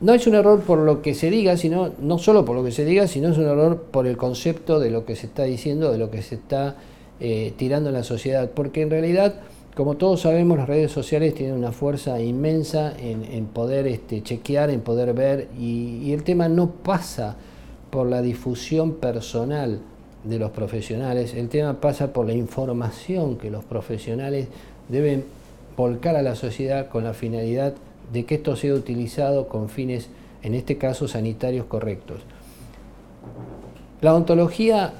No 0.00 0.12
es 0.12 0.26
un 0.26 0.34
error 0.34 0.60
por 0.60 0.78
lo 0.78 1.00
que 1.00 1.14
se 1.14 1.30
diga, 1.30 1.56
sino 1.56 1.92
no 1.98 2.18
solo 2.18 2.44
por 2.44 2.56
lo 2.56 2.64
que 2.64 2.72
se 2.72 2.84
diga, 2.84 3.06
sino 3.06 3.28
es 3.28 3.38
un 3.38 3.46
error 3.46 3.82
por 3.90 4.06
el 4.06 4.16
concepto 4.16 4.78
de 4.78 4.90
lo 4.90 5.06
que 5.06 5.16
se 5.16 5.26
está 5.26 5.44
diciendo, 5.44 5.90
de 5.90 5.98
lo 5.98 6.10
que 6.10 6.22
se 6.22 6.34
está 6.34 6.76
eh, 7.18 7.54
tirando 7.56 7.88
en 7.88 7.94
la 7.94 8.04
sociedad, 8.04 8.50
porque 8.50 8.82
en 8.82 8.90
realidad 8.90 9.40
como 9.76 9.98
todos 9.98 10.22
sabemos, 10.22 10.56
las 10.56 10.68
redes 10.68 10.90
sociales 10.90 11.34
tienen 11.34 11.54
una 11.54 11.70
fuerza 11.70 12.18
inmensa 12.18 12.94
en, 12.98 13.44
poder 13.44 13.86
este, 13.86 14.22
chequear, 14.22 14.70
en 14.70 14.80
poder 14.80 15.12
ver, 15.12 15.48
y, 15.58 16.14
el 16.14 16.22
tema 16.22 16.48
no 16.48 16.70
pasa 16.70 17.36
por 17.90 18.06
la 18.06 18.22
difusión 18.22 18.94
personal 18.94 19.80
de 20.26 20.38
los 20.38 20.50
profesionales, 20.50 21.34
el 21.34 21.48
tema 21.48 21.80
pasa 21.80 22.12
por 22.12 22.26
la 22.26 22.34
información 22.34 23.36
que 23.36 23.50
los 23.50 23.64
profesionales 23.64 24.48
deben 24.88 25.24
volcar 25.76 26.16
a 26.16 26.22
la 26.22 26.34
sociedad 26.34 26.88
con 26.88 27.04
la 27.04 27.14
finalidad 27.14 27.74
de 28.12 28.24
que 28.24 28.36
esto 28.36 28.56
sea 28.56 28.74
utilizado 28.74 29.48
con 29.48 29.68
fines, 29.68 30.08
en 30.42 30.54
este 30.54 30.78
caso, 30.78 31.08
sanitarios 31.08 31.66
correctos. 31.66 32.20
La 34.00 34.14
ontología, 34.14 34.92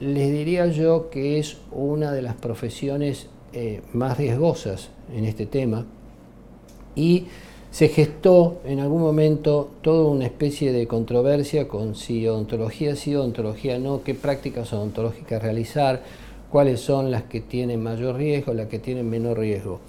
les 0.00 0.30
diría 0.30 0.66
yo 0.66 1.10
que 1.10 1.38
es 1.38 1.56
una 1.72 2.12
de 2.12 2.22
las 2.22 2.34
profesiones 2.34 3.28
eh, 3.52 3.80
más 3.92 4.18
riesgosas 4.18 4.90
en 5.14 5.24
este 5.24 5.46
tema 5.46 5.86
y 6.94 7.26
se 7.76 7.88
gestó 7.88 8.62
en 8.64 8.80
algún 8.80 9.02
momento 9.02 9.68
toda 9.82 10.08
una 10.08 10.24
especie 10.24 10.72
de 10.72 10.86
controversia 10.86 11.68
con 11.68 11.94
si 11.94 12.26
odontología 12.26 12.96
sí, 12.96 13.14
odontología 13.14 13.78
no, 13.78 14.02
qué 14.02 14.14
prácticas 14.14 14.72
odontológicas 14.72 15.42
realizar, 15.42 16.02
cuáles 16.50 16.80
son 16.80 17.10
las 17.10 17.24
que 17.24 17.42
tienen 17.42 17.82
mayor 17.82 18.16
riesgo, 18.16 18.54
las 18.54 18.68
que 18.68 18.78
tienen 18.78 19.10
menor 19.10 19.40
riesgo. 19.40 19.80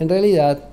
En 0.00 0.08
realidad, 0.08 0.64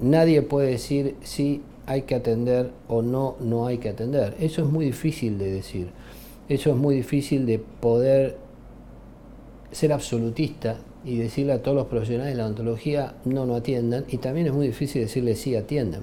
nadie 0.00 0.42
puede 0.42 0.72
decir 0.72 1.14
si 1.22 1.62
hay 1.86 2.02
que 2.02 2.16
atender 2.16 2.72
o 2.88 3.02
no, 3.02 3.36
no 3.38 3.68
hay 3.68 3.78
que 3.78 3.90
atender. 3.90 4.34
Eso 4.40 4.62
es 4.62 4.68
muy 4.68 4.86
difícil 4.86 5.38
de 5.38 5.52
decir. 5.52 5.90
Eso 6.48 6.70
es 6.70 6.76
muy 6.76 6.96
difícil 6.96 7.46
de 7.46 7.60
poder 7.60 8.38
ser 9.70 9.92
absolutista 9.92 10.78
y 11.04 11.18
decirle 11.18 11.52
a 11.52 11.62
todos 11.62 11.76
los 11.76 11.86
profesionales 11.86 12.34
de 12.34 12.38
la 12.38 12.46
odontología 12.46 13.14
no, 13.24 13.46
no 13.46 13.54
atiendan, 13.54 14.04
y 14.08 14.18
también 14.18 14.46
es 14.46 14.52
muy 14.52 14.66
difícil 14.66 15.02
decirle 15.02 15.34
sí, 15.34 15.56
atiendan. 15.56 16.02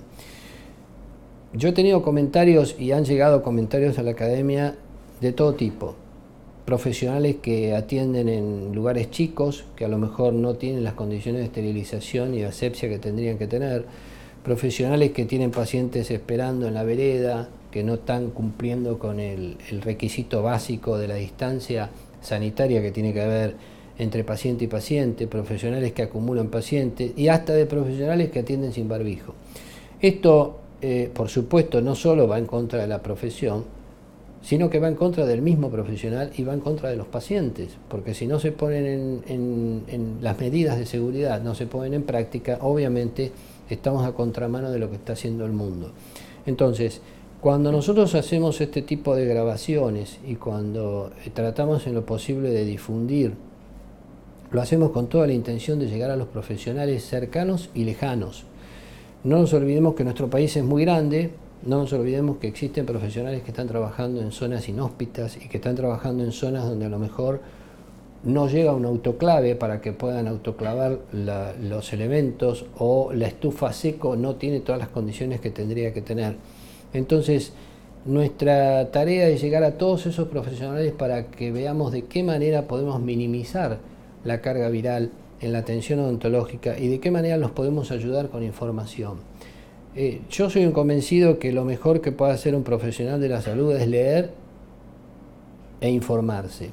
Yo 1.53 1.69
he 1.69 1.71
tenido 1.71 2.01
comentarios 2.01 2.75
y 2.77 2.91
han 2.91 3.05
llegado 3.05 3.41
comentarios 3.41 3.97
a 3.97 4.03
la 4.03 4.11
academia 4.11 4.75
de 5.21 5.31
todo 5.31 5.53
tipo. 5.53 5.95
Profesionales 6.65 7.37
que 7.41 7.75
atienden 7.75 8.27
en 8.27 8.73
lugares 8.73 9.09
chicos, 9.11 9.65
que 9.75 9.85
a 9.85 9.87
lo 9.87 9.97
mejor 9.97 10.33
no 10.33 10.55
tienen 10.55 10.83
las 10.83 10.95
condiciones 10.95 11.41
de 11.41 11.45
esterilización 11.45 12.33
y 12.33 12.43
asepsia 12.43 12.89
que 12.89 12.99
tendrían 12.99 13.37
que 13.37 13.47
tener. 13.47 13.85
Profesionales 14.43 15.11
que 15.11 15.25
tienen 15.25 15.51
pacientes 15.51 16.11
esperando 16.11 16.67
en 16.67 16.73
la 16.73 16.83
vereda, 16.83 17.47
que 17.71 17.83
no 17.83 17.95
están 17.95 18.31
cumpliendo 18.31 18.99
con 18.99 19.19
el, 19.19 19.57
el 19.69 19.81
requisito 19.81 20.43
básico 20.43 20.97
de 20.97 21.07
la 21.07 21.15
distancia 21.15 21.89
sanitaria 22.21 22.81
que 22.81 22.91
tiene 22.91 23.13
que 23.13 23.21
haber 23.21 23.55
entre 23.97 24.23
paciente 24.23 24.65
y 24.65 24.67
paciente, 24.67 25.27
profesionales 25.27 25.93
que 25.93 26.03
acumulan 26.03 26.49
pacientes 26.49 27.11
y 27.15 27.27
hasta 27.27 27.53
de 27.53 27.65
profesionales 27.65 28.29
que 28.29 28.39
atienden 28.39 28.73
sin 28.73 28.87
barbijo. 28.87 29.33
Esto, 30.01 30.59
eh, 30.81 31.09
por 31.13 31.29
supuesto, 31.29 31.81
no 31.81 31.95
solo 31.95 32.27
va 32.27 32.37
en 32.37 32.45
contra 32.45 32.81
de 32.81 32.87
la 32.87 33.01
profesión, 33.01 33.63
sino 34.45 34.69
que 34.69 34.79
va 34.79 34.87
en 34.87 34.95
contra 34.95 35.25
del 35.25 35.41
mismo 35.41 35.71
profesional 35.71 36.31
y 36.37 36.43
va 36.43 36.53
en 36.53 36.59
contra 36.59 36.89
de 36.89 36.95
los 36.95 37.07
pacientes, 37.07 37.77
porque 37.89 38.13
si 38.13 38.27
no 38.27 38.39
se 38.39 38.51
ponen 38.51 39.23
en, 39.27 40.17
las 40.21 40.39
medidas 40.39 40.77
de 40.77 40.85
seguridad, 40.85 41.41
no 41.41 41.55
se 41.55 41.65
ponen 41.65 41.95
en 41.95 42.03
práctica, 42.03 42.59
obviamente 42.61 43.31
estamos 43.71 44.05
a 44.05 44.11
contramano 44.11 44.69
de 44.69 44.77
lo 44.77 44.91
que 44.91 44.97
está 44.97 45.13
haciendo 45.13 45.47
el 45.47 45.51
mundo. 45.51 45.91
Entonces, 46.45 47.01
cuando 47.41 47.71
nosotros 47.71 48.13
hacemos 48.13 48.61
este 48.61 48.83
tipo 48.83 49.15
de 49.15 49.25
grabaciones 49.25 50.19
y 50.27 50.35
cuando 50.35 51.11
eh, 51.25 51.31
tratamos 51.33 51.87
en 51.87 51.95
lo 51.95 52.05
posible 52.05 52.51
de 52.51 52.65
difundir 52.65 53.33
lo 54.51 54.61
hacemos 54.61 54.91
con 54.91 55.07
toda 55.07 55.27
la 55.27 55.33
intención 55.33 55.79
de 55.79 55.87
llegar 55.87 56.11
a 56.11 56.15
los 56.15 56.27
profesionales 56.27 57.03
cercanos 57.05 57.69
y 57.73 57.83
lejanos. 57.83 58.45
No 59.23 59.39
nos 59.39 59.53
olvidemos 59.53 59.95
que 59.95 60.03
nuestro 60.03 60.29
país 60.29 60.55
es 60.55 60.63
muy 60.63 60.85
grande, 60.85 61.31
no 61.65 61.79
nos 61.79 61.93
olvidemos 61.93 62.37
que 62.37 62.47
existen 62.47 62.85
profesionales 62.85 63.41
que 63.41 63.51
están 63.51 63.67
trabajando 63.67 64.21
en 64.21 64.31
zonas 64.31 64.69
inhóspitas 64.69 65.37
y 65.37 65.49
que 65.49 65.57
están 65.57 65.75
trabajando 65.75 66.23
en 66.23 66.31
zonas 66.31 66.65
donde 66.65 66.85
a 66.85 66.89
lo 66.89 66.99
mejor 66.99 67.41
no 68.23 68.47
llega 68.47 68.73
un 68.73 68.85
autoclave 68.85 69.55
para 69.55 69.81
que 69.81 69.93
puedan 69.93 70.27
autoclavar 70.27 70.99
los 71.11 71.93
elementos 71.93 72.65
o 72.77 73.13
la 73.13 73.27
estufa 73.27 73.71
seco 73.71 74.15
no 74.15 74.35
tiene 74.35 74.59
todas 74.59 74.79
las 74.79 74.89
condiciones 74.89 75.39
que 75.39 75.51
tendría 75.51 75.93
que 75.93 76.01
tener. 76.01 76.35
Entonces, 76.93 77.53
nuestra 78.05 78.91
tarea 78.91 79.27
es 79.27 79.41
llegar 79.41 79.63
a 79.63 79.77
todos 79.77 80.05
esos 80.05 80.27
profesionales 80.27 80.91
para 80.91 81.27
que 81.27 81.51
veamos 81.51 81.91
de 81.91 82.05
qué 82.05 82.23
manera 82.23 82.67
podemos 82.67 83.01
minimizar 83.01 83.79
la 84.25 84.41
carga 84.41 84.67
viral 84.69 85.11
en 85.39 85.53
la 85.53 85.59
atención 85.59 85.99
odontológica 85.99 86.77
y 86.77 86.87
de 86.87 86.99
qué 86.99 87.11
manera 87.11 87.37
los 87.37 87.51
podemos 87.51 87.91
ayudar 87.91 88.29
con 88.29 88.43
información. 88.43 89.19
Eh, 89.95 90.21
yo 90.29 90.49
soy 90.49 90.65
un 90.65 90.73
convencido 90.73 91.39
que 91.39 91.53
lo 91.53 91.63
mejor 91.63 92.01
que 92.01 92.11
puede 92.11 92.33
hacer 92.33 92.55
un 92.55 92.63
profesional 92.63 93.21
de 93.21 93.29
la 93.29 93.41
salud 93.41 93.73
es 93.73 93.87
leer 93.87 94.31
e 95.79 95.89
informarse. 95.89 96.71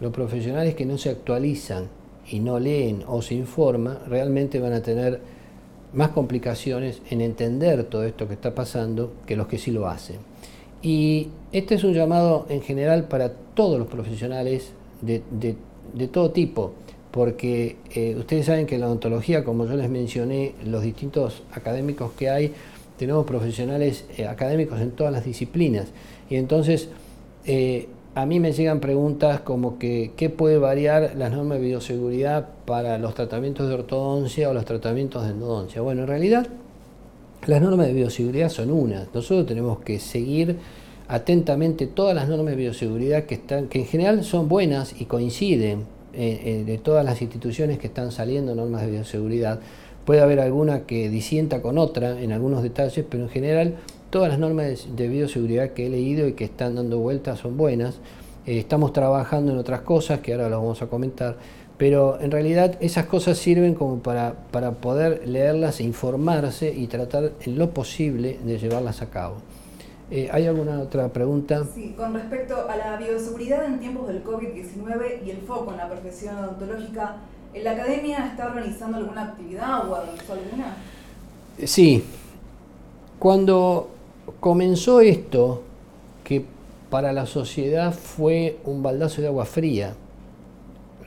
Los 0.00 0.12
profesionales 0.12 0.74
que 0.74 0.86
no 0.86 0.98
se 0.98 1.10
actualizan 1.10 1.88
y 2.30 2.40
no 2.40 2.58
leen 2.58 3.02
o 3.06 3.22
se 3.22 3.34
informan 3.34 3.98
realmente 4.06 4.60
van 4.60 4.72
a 4.72 4.82
tener 4.82 5.20
más 5.92 6.10
complicaciones 6.10 7.00
en 7.10 7.20
entender 7.20 7.84
todo 7.84 8.04
esto 8.04 8.28
que 8.28 8.34
está 8.34 8.54
pasando 8.54 9.12
que 9.26 9.36
los 9.36 9.46
que 9.46 9.58
sí 9.58 9.70
lo 9.70 9.88
hacen. 9.88 10.16
Y 10.82 11.28
este 11.52 11.76
es 11.76 11.84
un 11.84 11.94
llamado 11.94 12.46
en 12.48 12.60
general 12.60 13.08
para 13.08 13.32
todos 13.32 13.78
los 13.78 13.88
profesionales 13.88 14.72
de, 15.00 15.22
de 15.30 15.56
de 15.92 16.08
todo 16.08 16.30
tipo, 16.30 16.72
porque 17.10 17.76
eh, 17.94 18.16
ustedes 18.18 18.46
saben 18.46 18.66
que 18.66 18.74
en 18.74 18.80
la 18.80 18.88
odontología, 18.88 19.44
como 19.44 19.66
yo 19.66 19.76
les 19.76 19.88
mencioné, 19.88 20.54
los 20.64 20.82
distintos 20.82 21.42
académicos 21.52 22.12
que 22.12 22.28
hay, 22.30 22.52
tenemos 22.98 23.26
profesionales 23.26 24.04
eh, 24.16 24.26
académicos 24.26 24.80
en 24.80 24.92
todas 24.92 25.12
las 25.12 25.24
disciplinas. 25.24 25.88
Y 26.30 26.36
entonces, 26.36 26.88
eh, 27.44 27.88
a 28.14 28.26
mí 28.26 28.40
me 28.40 28.52
llegan 28.52 28.80
preguntas 28.80 29.40
como 29.40 29.78
que 29.78 30.12
qué 30.16 30.30
puede 30.30 30.58
variar 30.58 31.14
las 31.16 31.32
normas 31.32 31.58
de 31.58 31.66
bioseguridad 31.66 32.48
para 32.64 32.98
los 32.98 33.14
tratamientos 33.14 33.68
de 33.68 33.74
ortodoncia 33.74 34.48
o 34.48 34.54
los 34.54 34.64
tratamientos 34.64 35.24
de 35.24 35.30
endodoncia. 35.30 35.82
Bueno, 35.82 36.02
en 36.02 36.08
realidad, 36.08 36.46
las 37.46 37.60
normas 37.60 37.88
de 37.88 37.92
bioseguridad 37.92 38.48
son 38.48 38.70
unas. 38.70 39.12
Nosotros 39.12 39.46
tenemos 39.46 39.80
que 39.80 39.98
seguir 39.98 40.56
atentamente 41.08 41.86
todas 41.86 42.14
las 42.14 42.28
normas 42.28 42.52
de 42.52 42.56
bioseguridad 42.56 43.24
que 43.24 43.34
están, 43.34 43.68
que 43.68 43.80
en 43.80 43.86
general 43.86 44.24
son 44.24 44.48
buenas 44.48 45.00
y 45.00 45.04
coinciden 45.04 45.80
eh, 46.12 46.40
eh, 46.44 46.64
de 46.64 46.78
todas 46.78 47.04
las 47.04 47.20
instituciones 47.20 47.78
que 47.78 47.88
están 47.88 48.12
saliendo 48.12 48.54
normas 48.54 48.82
de 48.82 48.90
bioseguridad. 48.90 49.60
Puede 50.04 50.20
haber 50.20 50.40
alguna 50.40 50.82
que 50.82 51.08
disienta 51.08 51.60
con 51.62 51.78
otra 51.78 52.20
en 52.20 52.32
algunos 52.32 52.62
detalles, 52.62 53.04
pero 53.08 53.24
en 53.24 53.30
general 53.30 53.74
todas 54.10 54.28
las 54.28 54.38
normas 54.38 54.86
de, 54.94 55.08
bioseguridad 55.08 55.70
que 55.70 55.86
he 55.86 55.90
leído 55.90 56.28
y 56.28 56.34
que 56.34 56.44
están 56.44 56.76
dando 56.76 56.98
vueltas 56.98 57.40
son 57.40 57.56
buenas. 57.56 57.96
Eh, 58.46 58.58
estamos 58.58 58.92
trabajando 58.92 59.52
en 59.52 59.58
otras 59.58 59.80
cosas 59.80 60.20
que 60.20 60.32
ahora 60.32 60.48
las 60.48 60.58
vamos 60.58 60.82
a 60.82 60.86
comentar, 60.86 61.36
pero 61.76 62.20
en 62.20 62.30
realidad 62.30 62.76
esas 62.80 63.06
cosas 63.06 63.36
sirven 63.36 63.74
como 63.74 63.98
para, 63.98 64.34
para 64.52 64.72
poder 64.72 65.26
leerlas 65.26 65.80
e 65.80 65.82
informarse 65.82 66.72
y 66.72 66.86
tratar 66.86 67.32
en 67.44 67.58
lo 67.58 67.70
posible 67.70 68.38
de 68.44 68.58
llevarlas 68.58 69.02
a 69.02 69.10
cabo. 69.10 69.36
Eh, 70.10 70.28
¿Hay 70.30 70.46
alguna 70.46 70.80
otra 70.80 71.08
pregunta? 71.08 71.64
Sí, 71.74 71.94
con 71.96 72.12
respecto 72.12 72.68
a 72.68 72.76
la 72.76 72.96
bioseguridad 72.96 73.64
en 73.64 73.80
tiempos 73.80 74.08
del 74.08 74.22
COVID-19 74.22 75.24
y 75.24 75.30
el 75.30 75.38
foco 75.38 75.70
en 75.70 75.78
la 75.78 75.88
profesión 75.88 76.36
odontológica, 76.36 77.16
¿la 77.54 77.70
academia 77.70 78.26
está 78.26 78.46
organizando 78.46 78.98
alguna 78.98 79.24
actividad 79.24 79.88
o 79.88 79.92
organizó 79.92 80.34
alguna? 80.34 80.76
Eh, 81.58 81.66
sí. 81.66 82.04
Cuando 83.18 83.88
comenzó 84.40 85.00
esto, 85.00 85.62
que 86.22 86.44
para 86.90 87.12
la 87.12 87.26
sociedad 87.26 87.92
fue 87.94 88.58
un 88.64 88.82
baldazo 88.82 89.22
de 89.22 89.28
agua 89.28 89.46
fría, 89.46 89.94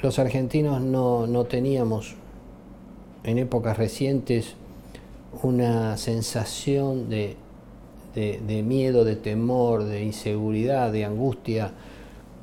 los 0.01 0.17
argentinos 0.19 0.81
no, 0.81 1.27
no 1.27 1.45
teníamos 1.45 2.15
en 3.23 3.37
épocas 3.37 3.77
recientes 3.77 4.55
una 5.43 5.97
sensación 5.97 7.09
de 7.09 7.35
de, 8.15 8.63
miedo, 8.63 9.05
de 9.05 9.15
temor, 9.15 9.83
de 9.83 10.03
inseguridad, 10.03 10.91
de 10.91 11.05
angustia 11.05 11.71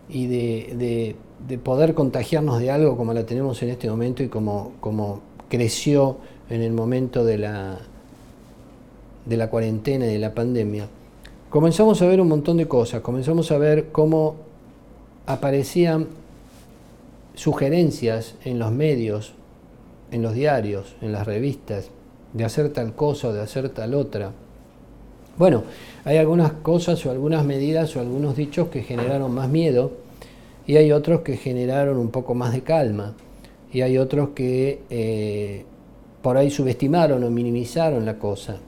y 0.09 0.27
de, 0.27 1.16
poder 1.62 1.94
contagiarnos 1.94 2.61
de 2.61 2.70
algo 2.70 2.96
como 2.96 3.12
la 3.12 3.27
tenemos 3.27 3.62
en 3.62 3.70
este 3.70 3.90
momento 3.90 4.22
y 4.22 4.29
como, 4.29 5.20
creció 5.48 6.18
en 6.48 6.62
el 6.62 6.72
momento 6.72 7.24
de 7.24 7.38
la, 7.38 7.79
de 9.27 9.37
la 9.37 9.50
cuarentena 9.50 10.07
y 10.07 10.12
de 10.12 10.18
la 10.18 10.35
pandemia. 10.35 10.87
comenzamos 11.50 12.00
a 12.03 12.07
ver 12.07 12.20
un 12.20 12.29
montón 12.29 12.57
de 12.57 12.66
cosas, 12.66 13.00
comenzamos 13.00 13.50
a 13.50 13.59
ver 13.59 13.90
cómo 13.92 14.37
aparecían 15.27 16.07
sugerencias 17.35 18.37
en 18.44 18.59
los 18.59 18.70
medios, 18.70 19.35
en 20.11 20.22
los 20.22 20.35
diarios, 20.35 20.94
en 21.00 21.12
las 21.12 21.27
revistas, 21.27 21.90
de 22.33 22.44
hacer 22.44 22.72
tal 22.72 22.94
cosa 22.94 23.29
o 23.29 23.33
de 23.33 23.40
hacer 23.40 23.68
tal 23.70 23.94
otra. 23.94 24.33
Bueno, 25.37 25.64
hay 26.05 26.18
algunas 26.18 26.53
cosas 26.53 27.05
o 27.07 27.11
algunas 27.11 27.44
medidas 27.44 27.97
o 27.97 28.01
algunos 28.01 28.37
dichos 28.37 28.68
que 28.68 28.83
generaron 28.83 29.33
más 29.35 29.49
miedo 29.49 29.90
y 30.66 30.77
hay 30.77 30.92
otros 30.92 31.23
que 31.23 31.37
generaron 31.37 31.99
un 31.99 32.11
poco 32.11 32.35
más 32.35 32.53
de 32.53 32.62
calma 32.62 33.14
y 33.73 33.81
hay 33.81 33.99
otros 33.99 34.31
que 34.31 34.83
eh, 34.90 35.64
por 36.23 36.37
ahí 36.37 36.51
subestimaron 36.51 37.25
o 37.25 37.31
minimizaron 37.31 38.05
la 38.05 38.18
cosa. 38.18 38.59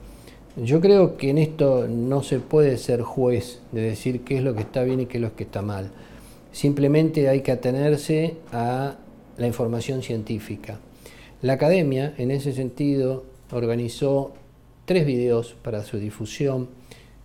Yo 0.57 0.81
creo 0.81 1.17
que 1.17 1.29
en 1.29 1.37
esto 1.37 1.87
no 1.87 2.23
se 2.23 2.39
puede 2.39 2.77
ser 2.77 3.01
juez 3.01 3.61
de 3.71 3.81
decir 3.81 4.21
qué 4.21 4.37
es 4.37 4.43
lo 4.43 4.53
que 4.53 4.61
está 4.61 4.83
bien 4.83 4.99
y 5.01 5.05
qué 5.05 5.17
es 5.17 5.21
lo 5.21 5.35
que 5.35 5.43
está 5.43 5.61
mal. 5.61 5.91
Simplemente 6.51 7.29
hay 7.29 7.41
que 7.41 7.51
atenerse 7.51 8.35
a 8.51 8.95
la 9.37 9.47
información 9.47 10.01
científica. 10.01 10.79
La 11.41 11.53
academia, 11.53 12.15
en 12.17 12.31
ese 12.31 12.51
sentido, 12.53 13.23
organizó 13.51 14.33
tres 14.87 15.05
videos 15.05 15.53
para 15.63 15.83
su 15.83 15.99
difusión, 15.99 16.69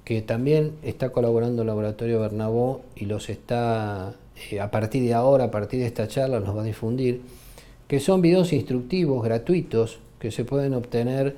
que 0.04 0.20
también 0.20 0.72
está 0.82 1.10
colaborando 1.10 1.62
el 1.62 1.68
Laboratorio 1.68 2.20
Bernabó 2.20 2.82
y 2.96 3.04
los 3.04 3.30
está, 3.30 4.16
eh, 4.50 4.58
a 4.58 4.72
partir 4.72 5.04
de 5.04 5.14
ahora, 5.14 5.44
a 5.44 5.50
partir 5.52 5.78
de 5.78 5.86
esta 5.86 6.08
charla, 6.08 6.40
los 6.40 6.56
va 6.56 6.62
a 6.62 6.64
difundir, 6.64 7.20
que 7.86 8.00
son 8.00 8.20
videos 8.20 8.52
instructivos, 8.52 9.24
gratuitos, 9.24 10.00
que 10.18 10.32
se 10.32 10.44
pueden 10.44 10.74
obtener 10.74 11.36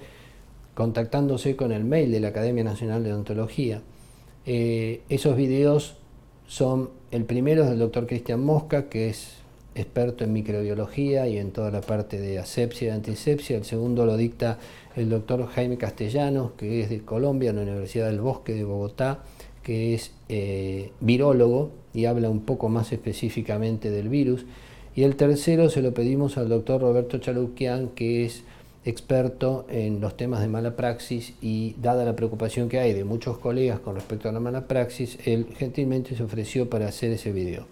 contactándose 0.73 1.57
con 1.57 1.73
el 1.73 1.85
mail 1.85 2.11
de 2.11 2.21
la 2.21 2.29
Academia 2.29 2.65
Nacional 2.65 3.05
de 3.05 3.13
Odontología. 3.13 3.83
Eh, 4.47 5.03
esos 5.11 5.37
videos 5.37 5.97
son, 6.47 6.89
el 7.11 7.25
primero 7.25 7.65
es 7.65 7.69
del 7.69 7.81
doctor 7.81 8.07
Cristian 8.07 8.43
Mosca, 8.43 8.89
que 8.89 9.11
es 9.11 9.44
experto 9.75 10.25
en 10.25 10.33
microbiología 10.33 11.27
y 11.29 11.39
en 11.39 11.51
toda 11.51 11.71
la 11.71 11.81
parte 11.81 12.19
de 12.19 12.39
asepsia 12.39 12.89
y 12.89 12.91
antisepsia. 12.91 13.57
El 13.57 13.65
segundo 13.65 14.07
lo 14.07 14.17
dicta 14.17 14.59
el 14.97 15.11
doctor 15.11 15.47
Jaime 15.47 15.77
Castellanos, 15.77 16.53
que 16.53 16.81
es 16.81 16.91
de 16.91 17.01
Colombia, 17.01 17.51
en 17.51 17.57
la 17.57 17.63
Universidad 17.63 18.07
del 18.07 18.21
Bosque 18.21 18.55
de 18.55 18.65
Bogotá, 18.65 19.25
que 19.63 19.95
es 19.95 20.13
eh, 20.29 20.91
virólogo 21.01 21.71
y 21.93 22.05
habla 22.05 22.31
un 22.31 22.41
poco 22.41 22.69
más 22.69 22.93
específicamente 22.93 23.91
del 23.91 24.09
virus. 24.09 24.45
Y 24.95 25.03
el 25.03 25.17
tercero 25.17 25.71
se 25.71 25.83
lo 25.83 25.93
pedimos 25.93 26.39
al 26.39 26.49
doctor 26.49 26.81
Roberto 26.81 27.19
Chaluquian, 27.19 27.89
que 27.89 28.25
es 28.25 28.45
experto 28.85 29.67
en 29.71 30.01
los 30.01 30.17
temas 30.17 30.41
de 30.41 30.49
mala 30.49 30.77
praxis 30.77 31.33
y 31.41 31.75
dada 31.81 32.05
la 32.05 32.15
preocupación 32.15 32.69
que 32.69 32.79
hay 32.79 32.93
de 32.93 33.05
muchos 33.05 33.39
colegas 33.39 33.81
con 33.81 33.95
respecto 33.95 34.29
a 34.29 34.33
la 34.33 34.41
mala 34.41 34.69
praxis, 34.69 35.19
él 35.25 35.47
gentilmente 35.57 36.15
se 36.15 36.23
ofreció 36.23 36.69
para 36.69 36.89
hacer 36.89 37.11
ese 37.11 37.33
video. 37.33 37.67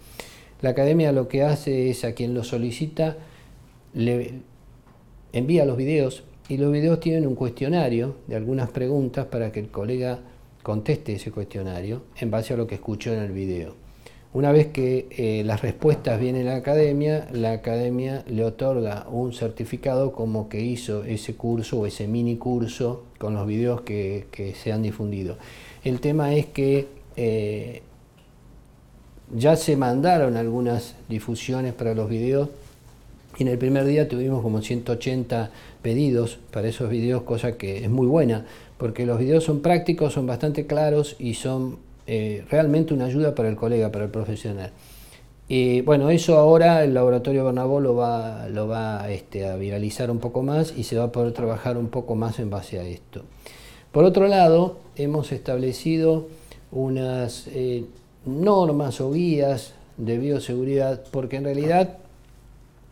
La 0.62 0.70
academia 0.70 1.10
lo 1.10 1.26
que 1.26 1.42
hace 1.42 1.90
es 1.90 2.04
a 2.04 2.12
quien 2.12 2.34
lo 2.34 2.44
solicita, 2.44 3.16
le 3.94 4.34
envía 5.32 5.64
los 5.64 5.76
videos 5.76 6.22
y 6.48 6.56
los 6.56 6.70
videos 6.70 7.00
tienen 7.00 7.26
un 7.26 7.34
cuestionario 7.34 8.14
de 8.28 8.36
algunas 8.36 8.70
preguntas 8.70 9.26
para 9.26 9.50
que 9.50 9.58
el 9.58 9.70
colega 9.70 10.20
conteste 10.62 11.14
ese 11.14 11.32
cuestionario 11.32 12.04
en 12.16 12.30
base 12.30 12.54
a 12.54 12.56
lo 12.56 12.68
que 12.68 12.76
escuchó 12.76 13.12
en 13.12 13.20
el 13.20 13.32
video. 13.32 13.74
Una 14.34 14.52
vez 14.52 14.68
que 14.68 15.08
eh, 15.10 15.42
las 15.44 15.62
respuestas 15.62 16.18
vienen 16.20 16.46
a 16.46 16.52
la 16.52 16.56
academia, 16.58 17.26
la 17.32 17.52
academia 17.52 18.24
le 18.28 18.44
otorga 18.44 19.06
un 19.10 19.32
certificado 19.34 20.12
como 20.12 20.48
que 20.48 20.60
hizo 20.60 21.04
ese 21.04 21.34
curso 21.34 21.80
o 21.80 21.86
ese 21.86 22.06
mini 22.06 22.36
curso 22.36 23.04
con 23.18 23.34
los 23.34 23.46
videos 23.48 23.82
que, 23.82 24.54
se 24.62 24.72
han 24.72 24.82
difundido. 24.82 25.36
El 25.84 26.00
tema 26.00 26.34
es 26.34 26.46
que 26.46 26.86
eh, 27.16 27.82
ya 29.32 29.56
se 29.56 29.76
mandaron 29.76 30.36
algunas 30.36 30.94
difusiones 31.08 31.72
para 31.72 31.94
los 31.94 32.08
videos 32.08 32.48
y 33.38 33.42
en 33.42 33.48
el 33.48 33.58
primer 33.58 33.84
día 33.86 34.08
tuvimos 34.08 34.42
como 34.42 34.60
180 34.60 35.50
pedidos 35.80 36.38
para 36.50 36.68
esos 36.68 36.90
videos, 36.90 37.22
cosa 37.22 37.56
que 37.56 37.84
es 37.84 37.90
muy 37.90 38.06
buena, 38.06 38.44
porque 38.76 39.06
los 39.06 39.18
videos 39.18 39.44
son 39.44 39.60
prácticos, 39.60 40.12
son 40.12 40.26
bastante 40.26 40.66
claros 40.66 41.16
y 41.18 41.34
son 41.34 41.78
eh, 42.06 42.44
realmente 42.50 42.92
una 42.92 43.06
ayuda 43.06 43.34
para 43.34 43.48
el 43.48 43.56
colega, 43.56 43.90
para 43.90 44.04
el 44.04 44.10
profesional. 44.10 44.70
Y 45.48 45.80
bueno, 45.82 46.10
eso 46.10 46.38
ahora 46.38 46.84
el 46.84 46.94
laboratorio 46.94 47.44
Bernabó 47.44 47.80
lo 47.80 47.94
va, 47.94 48.48
lo 48.48 48.68
va 48.68 49.10
este, 49.10 49.46
a 49.46 49.56
viralizar 49.56 50.10
un 50.10 50.18
poco 50.18 50.42
más 50.42 50.72
y 50.76 50.84
se 50.84 50.96
va 50.96 51.04
a 51.04 51.12
poder 51.12 51.32
trabajar 51.32 51.76
un 51.78 51.88
poco 51.88 52.14
más 52.14 52.38
en 52.38 52.50
base 52.50 52.78
a 52.78 52.84
esto. 52.84 53.22
Por 53.92 54.04
otro 54.04 54.28
lado, 54.28 54.78
hemos 54.96 55.32
establecido 55.32 56.28
unas 56.70 57.48
eh, 57.48 57.84
normas 58.24 59.00
o 59.00 59.12
guías 59.12 59.74
de 59.96 60.18
bioseguridad, 60.18 61.02
porque 61.10 61.36
en 61.36 61.44
realidad 61.44 61.98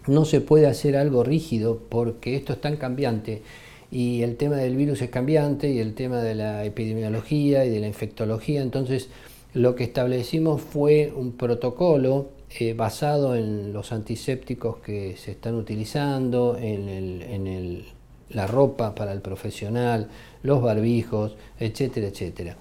no 0.06 0.24
se 0.24 0.40
puede 0.40 0.66
hacer 0.66 0.96
algo 0.96 1.24
rígido, 1.24 1.80
porque 1.88 2.36
esto 2.36 2.52
es 2.52 2.60
tan 2.60 2.76
cambiante 2.76 3.42
y 3.90 4.22
el 4.22 4.36
tema 4.36 4.56
del 4.56 4.76
virus 4.76 5.02
es 5.02 5.10
cambiante 5.10 5.70
y 5.70 5.78
el 5.78 5.94
tema 5.94 6.22
de 6.22 6.34
la 6.34 6.64
epidemiología 6.64 7.64
y 7.64 7.70
de 7.70 7.80
la 7.80 7.88
infectología, 7.88 8.62
entonces 8.62 9.08
lo 9.52 9.74
que 9.74 9.84
establecimos 9.84 10.60
fue 10.60 11.12
un 11.14 11.32
protocolo 11.32 12.28
eh, 12.58 12.74
basado 12.74 13.34
en 13.34 13.72
los 13.72 13.92
antisépticos 13.92 14.78
que 14.78 15.16
se 15.16 15.32
están 15.32 15.54
utilizando, 15.54 16.56
en, 16.58 18.00
la 18.30 18.46
ropa 18.46 18.94
para 18.94 19.10
el 19.10 19.20
profesional, 19.20 20.08
los 20.44 20.62
barbijos, 20.62 21.34
etcétera, 21.58 22.06
etcétera. 22.06 22.56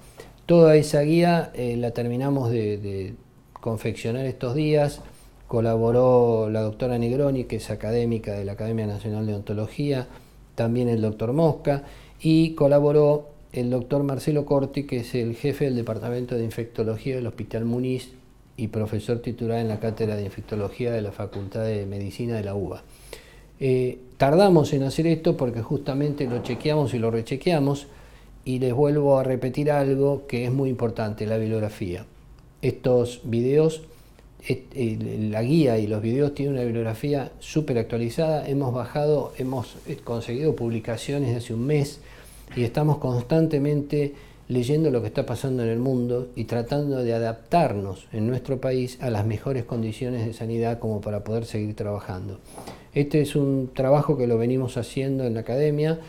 Toda 0.49 0.75
esa 0.75 1.01
guía 1.01 1.51
eh, 1.53 1.77
la 1.77 1.91
terminamos 1.91 2.49
de, 2.49 3.13
confeccionar 3.53 4.25
estos 4.25 4.55
días. 4.55 4.99
Colaboró 5.47 6.49
la 6.49 6.61
doctora 6.61 6.97
Negroni, 6.97 7.43
que 7.43 7.57
es 7.57 7.69
académica 7.69 8.33
de 8.33 8.45
la 8.45 8.53
Academia 8.53 8.87
Nacional 8.87 9.27
de 9.27 9.35
Ontología, 9.35 10.07
también 10.55 10.89
el 10.89 11.01
doctor 11.01 11.33
Mosca, 11.33 11.83
y 12.19 12.55
colaboró 12.55 13.27
el 13.51 13.69
doctor 13.69 14.01
Marcelo 14.01 14.47
Corti, 14.47 14.87
que 14.87 15.01
es 15.01 15.13
el 15.13 15.35
jefe 15.35 15.65
del 15.65 15.75
Departamento 15.75 16.33
de 16.33 16.45
Infectología 16.45 17.17
del 17.17 17.27
Hospital 17.27 17.65
Muniz 17.65 18.13
y 18.57 18.69
profesor 18.69 19.19
titular 19.19 19.59
en 19.59 19.67
la 19.67 19.79
Cátedra 19.79 20.15
de 20.15 20.23
Infectología 20.23 20.91
de 20.91 21.03
la 21.03 21.11
Facultad 21.11 21.63
de 21.63 21.85
Medicina 21.85 22.37
de 22.37 22.43
la 22.43 22.55
UBA. 22.55 22.81
Eh, 23.59 23.99
tardamos 24.17 24.73
en 24.73 24.81
hacer 24.81 25.05
esto 25.05 25.37
porque 25.37 25.61
justamente 25.61 26.25
lo 26.25 26.41
chequeamos 26.41 26.95
y 26.95 26.97
lo 26.97 27.11
rechequeamos 27.11 27.85
y 28.45 28.59
les 28.59 28.73
vuelvo 28.73 29.17
a 29.19 29.23
repetir 29.23 29.71
algo 29.71 30.25
que 30.27 30.45
es 30.45 30.51
muy 30.51 30.69
importante, 30.69 31.25
la 31.25 31.37
bibliografía. 31.37 32.05
Estos 32.61 33.21
videos, 33.23 33.83
la 34.47 35.41
guía 35.43 35.77
y 35.77 35.87
los 35.87 36.01
videos 36.01 36.33
tienen 36.33 36.55
una 36.55 36.63
bibliografía 36.63 37.31
súper 37.39 37.77
actualizada. 37.77 38.47
Hemos 38.47 38.73
bajado, 38.73 39.33
hemos 39.37 39.75
conseguido 40.03 40.55
publicaciones 40.55 41.35
hace 41.35 41.53
un 41.53 41.65
mes 41.65 41.99
y 42.55 42.63
estamos 42.63 42.97
constantemente 42.97 44.13
leyendo 44.47 44.89
lo 44.89 45.01
que 45.01 45.07
está 45.07 45.27
pasando 45.27 45.63
en 45.63 45.69
el 45.69 45.77
mundo 45.77 46.29
y 46.35 46.45
tratando 46.45 47.03
de 47.03 47.13
adaptarnos 47.13 48.07
en 48.11 48.27
nuestro 48.27 48.59
país 48.59 48.97
a 48.99 49.11
las 49.11 49.25
mejores 49.25 49.63
condiciones 49.63 50.25
de 50.25 50.33
sanidad 50.33 50.79
como 50.79 51.01
para 51.01 51.23
poder 51.23 51.45
seguir 51.45 51.75
trabajando. 51.75 52.39
Este 52.95 53.21
es 53.21 53.35
un 53.35 53.69
trabajo 53.73 54.17
que 54.17 54.25
lo 54.25 54.39
venimos 54.39 54.75
haciendo 54.77 55.23
en 55.25 55.35
la 55.35 55.41
academia. 55.41 55.99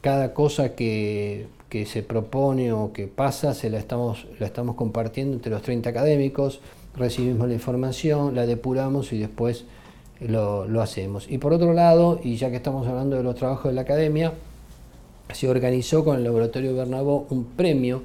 Cada 0.00 0.34
cosa 0.34 0.74
que 0.74 1.46
que 1.68 1.86
se 1.86 2.02
propone 2.02 2.72
o 2.72 2.92
que 2.92 3.06
pasa, 3.06 3.54
se 3.54 3.70
la 3.70 3.78
estamos, 3.78 4.26
la 4.38 4.46
estamos 4.46 4.76
compartiendo 4.76 5.34
entre 5.34 5.50
los 5.50 5.62
30 5.62 5.90
académicos, 5.90 6.60
recibimos 6.94 7.48
la 7.48 7.54
información, 7.54 8.34
la 8.34 8.46
depuramos 8.46 9.12
y 9.12 9.18
después 9.18 9.64
lo, 10.20 10.66
lo, 10.66 10.80
hacemos. 10.80 11.30
Y 11.30 11.38
por 11.38 11.52
otro 11.52 11.72
lado, 11.72 12.20
y 12.22 12.36
ya 12.36 12.50
que 12.50 12.56
estamos 12.56 12.86
hablando 12.86 13.16
de 13.16 13.22
los 13.22 13.34
trabajos 13.34 13.70
de 13.70 13.74
la 13.74 13.82
academia, 13.82 14.32
se 15.32 15.48
organizó 15.48 16.04
con 16.04 16.16
el 16.16 16.24
Laboratorio 16.24 16.74
Bernabó 16.74 17.26
un 17.30 17.44
premio 17.44 18.02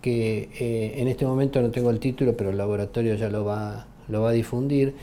que 0.00 0.50
eh, 0.58 0.94
en 0.96 1.08
este 1.08 1.24
momento 1.24 1.62
no 1.62 1.70
tengo 1.70 1.90
el 1.90 2.00
título, 2.00 2.36
pero 2.36 2.50
el 2.50 2.58
laboratorio 2.58 3.14
ya 3.14 3.28
lo 3.28 3.44
va, 3.44 3.86
lo 4.08 4.22
va 4.22 4.30
a 4.30 4.32
difundir, 4.32 4.94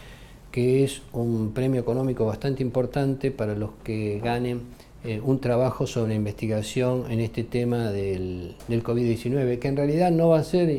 que 0.51 0.83
es 0.83 1.01
un 1.13 1.53
premio 1.53 1.79
económico 1.79 2.25
bastante 2.25 2.61
importante 2.61 3.31
para 3.31 3.55
los 3.55 3.71
que 3.83 4.19
ganen 4.21 4.61
eh, 5.05 5.21
un 5.23 5.39
trabajo 5.39 5.87
sobre 5.87 6.13
investigación 6.13 7.09
en 7.09 7.21
este 7.21 7.45
tema 7.45 7.89
del, 7.89 8.55
del 8.67 8.83
COVID-19, 8.83 9.57
que 9.57 9.69
en 9.69 9.77
realidad 9.77 10.11
no 10.11 10.27
va 10.27 10.39
a 10.39 10.43
ser 10.43 10.69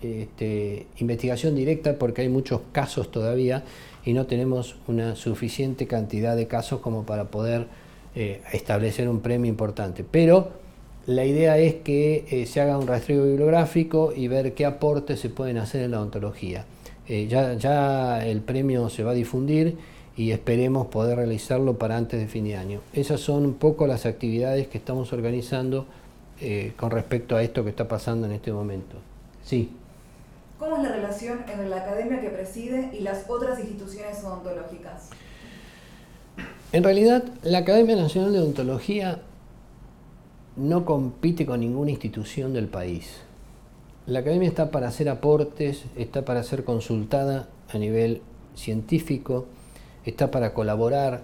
este, 0.00 0.86
investigación 0.98 1.56
directa 1.56 1.98
porque 1.98 2.22
hay 2.22 2.28
muchos 2.28 2.60
casos 2.70 3.10
todavía 3.10 3.64
y 4.04 4.12
no 4.12 4.26
tenemos 4.26 4.76
una 4.86 5.16
suficiente 5.16 5.88
cantidad 5.88 6.36
de 6.36 6.46
casos 6.46 6.78
como 6.82 7.04
para 7.04 7.24
poder 7.32 7.66
eh, 8.14 8.42
establecer 8.52 9.08
un 9.08 9.18
premio 9.18 9.50
importante. 9.50 10.04
Pero 10.08 10.50
la 11.06 11.24
idea 11.24 11.58
es 11.58 11.74
que 11.74 12.26
eh, 12.30 12.46
se 12.46 12.60
haga 12.60 12.78
un 12.78 12.86
rastreo 12.86 13.24
bibliográfico 13.24 14.12
y 14.14 14.28
ver 14.28 14.54
qué 14.54 14.66
aportes 14.66 15.18
se 15.18 15.30
pueden 15.30 15.58
hacer 15.58 15.82
en 15.82 15.90
la 15.90 16.00
ontología. 16.00 16.64
ya, 17.08 17.54
ya 17.54 18.24
el 18.24 18.40
premio 18.40 18.88
se 18.88 19.02
va 19.02 19.10
a 19.10 19.14
difundir 19.14 19.76
y 20.16 20.30
esperemos 20.30 20.86
poder 20.86 21.16
realizarlo 21.16 21.78
para 21.78 21.96
antes 21.96 22.20
de 22.20 22.28
fin 22.28 22.44
de 22.44 22.56
año. 22.56 22.80
Esas 22.92 23.20
son 23.20 23.44
un 23.44 23.54
poco 23.54 23.86
las 23.86 24.06
actividades 24.06 24.68
que 24.68 24.78
estamos 24.78 25.12
organizando 25.12 25.86
eh, 26.40 26.72
con 26.76 26.90
respecto 26.90 27.36
a 27.36 27.42
esto 27.42 27.64
que 27.64 27.70
está 27.70 27.88
pasando 27.88 28.26
en 28.26 28.32
este 28.32 28.52
momento. 28.52 28.96
Sí. 29.42 29.70
¿Cómo 30.58 30.76
es 30.76 30.82
la 30.84 30.92
relación 30.92 31.40
entre 31.48 31.68
la 31.68 31.78
academia 31.78 32.20
que 32.20 32.30
preside 32.30 32.90
y 32.92 33.00
las 33.00 33.28
otras 33.28 33.58
instituciones 33.58 34.22
odontológicas? 34.22 35.10
En 36.72 36.82
realidad, 36.82 37.24
la 37.42 37.58
Academia 37.58 37.96
Nacional 37.96 38.32
de 38.32 38.40
Odontología 38.40 39.20
no 40.56 40.84
compite 40.84 41.46
con 41.46 41.60
ninguna 41.60 41.90
institución 41.90 42.52
del 42.52 42.68
país. 42.68 43.20
La 44.06 44.20
academia 44.20 44.48
está 44.48 44.70
para 44.70 44.88
hacer 44.88 45.08
aportes, 45.08 45.84
está 45.96 46.24
para 46.24 46.42
ser 46.42 46.64
consultada 46.64 47.48
a 47.72 47.78
nivel 47.78 48.22
científico, 48.54 49.46
está 50.04 50.30
para 50.30 50.54
colaborar. 50.54 51.22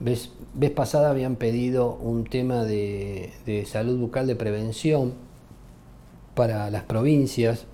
Vez, 0.00 0.30
pasada 0.74 1.10
habían 1.10 1.36
pedido 1.36 1.94
un 1.94 2.24
tema 2.24 2.64
de, 2.64 3.32
salud 3.66 3.98
bucal 3.98 4.26
de 4.26 4.36
prevención 4.36 5.14
para 6.34 6.70
las 6.70 6.82
provincias. 6.84 7.66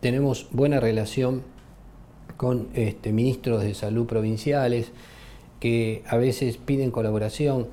Tenemos 0.00 0.48
buena 0.52 0.80
relación 0.80 1.42
con 2.36 2.68
este, 2.74 3.12
ministros 3.12 3.62
de 3.62 3.74
salud 3.74 4.06
provinciales 4.06 4.90
que 5.60 6.02
a 6.06 6.16
veces 6.16 6.58
piden 6.58 6.90
colaboración 6.90 7.68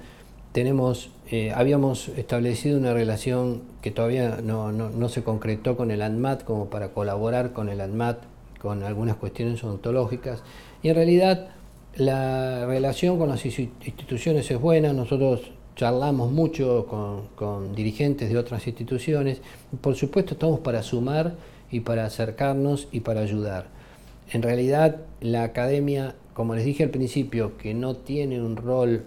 tenemos, 0.54 1.10
eh, 1.32 1.52
habíamos 1.54 2.10
establecido 2.10 2.78
una 2.78 2.94
relación 2.94 3.64
que 3.82 3.90
todavía 3.90 4.40
no, 4.42 5.10
se 5.10 5.24
concretó 5.24 5.76
con 5.76 5.90
el 5.90 6.04
ANMAT 6.04 6.44
como 6.44 6.70
para 6.70 6.90
colaborar 6.90 7.54
con 7.54 7.70
el 7.70 7.82
ANMAT 7.82 8.20
con 8.62 8.84
algunas 8.84 9.18
cuestiones 9.18 9.62
odontológicas 9.64 10.44
y 10.84 10.90
en 10.90 10.96
realidad 10.96 11.50
la 11.96 12.66
relación 12.66 13.20
con 13.20 13.30
las 13.30 13.46
instituciones 13.46 14.50
es 14.50 14.60
buena, 14.60 14.94
nosotros 14.94 15.52
charlamos 15.76 16.32
mucho 16.32 16.88
con, 17.36 17.76
dirigentes 17.76 18.30
de 18.30 18.38
otras 18.38 18.66
instituciones, 18.68 19.42
por 19.82 19.96
supuesto 19.96 20.34
estamos 20.34 20.60
para 20.60 20.82
sumar 20.84 21.36
y 21.72 21.82
para 21.82 22.06
acercarnos 22.06 22.88
y 22.92 23.02
para 23.02 23.22
ayudar. 23.22 23.68
En 24.32 24.42
realidad 24.42 25.02
la 25.22 25.44
academia, 25.44 26.16
como 26.34 26.56
les 26.56 26.66
dije 26.66 26.84
al 26.84 26.90
principio, 26.90 27.58
que 27.58 27.74
no 27.74 27.96
tiene 27.96 28.42
un 28.42 28.56
rol 28.56 29.06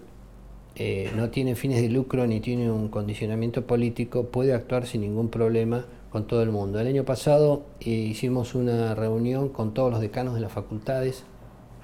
eh, 0.79 1.09
no 1.15 1.31
tiene 1.31 1.55
fines 1.55 1.81
de 1.81 1.89
lucro 1.89 2.27
ni 2.27 2.39
tiene 2.39 2.71
un 2.71 2.89
condicionamiento 2.89 3.65
político, 3.65 4.27
puede 4.27 4.53
actuar 4.53 4.85
sin 4.85 5.01
ningún 5.01 5.29
problema 5.29 5.85
con 6.11 6.27
todo 6.27 6.43
el 6.43 6.51
mundo. 6.51 6.79
El 6.79 6.85
año 6.85 7.03
pasado 7.03 7.65
eh, 7.79 7.89
hicimos 7.89 8.53
una 8.53 8.93
reunión 8.93 9.49
con 9.49 9.73
todos 9.73 9.89
los 9.91 10.01
decanos 10.01 10.35
de 10.35 10.41
las 10.41 10.51
facultades 10.51 11.23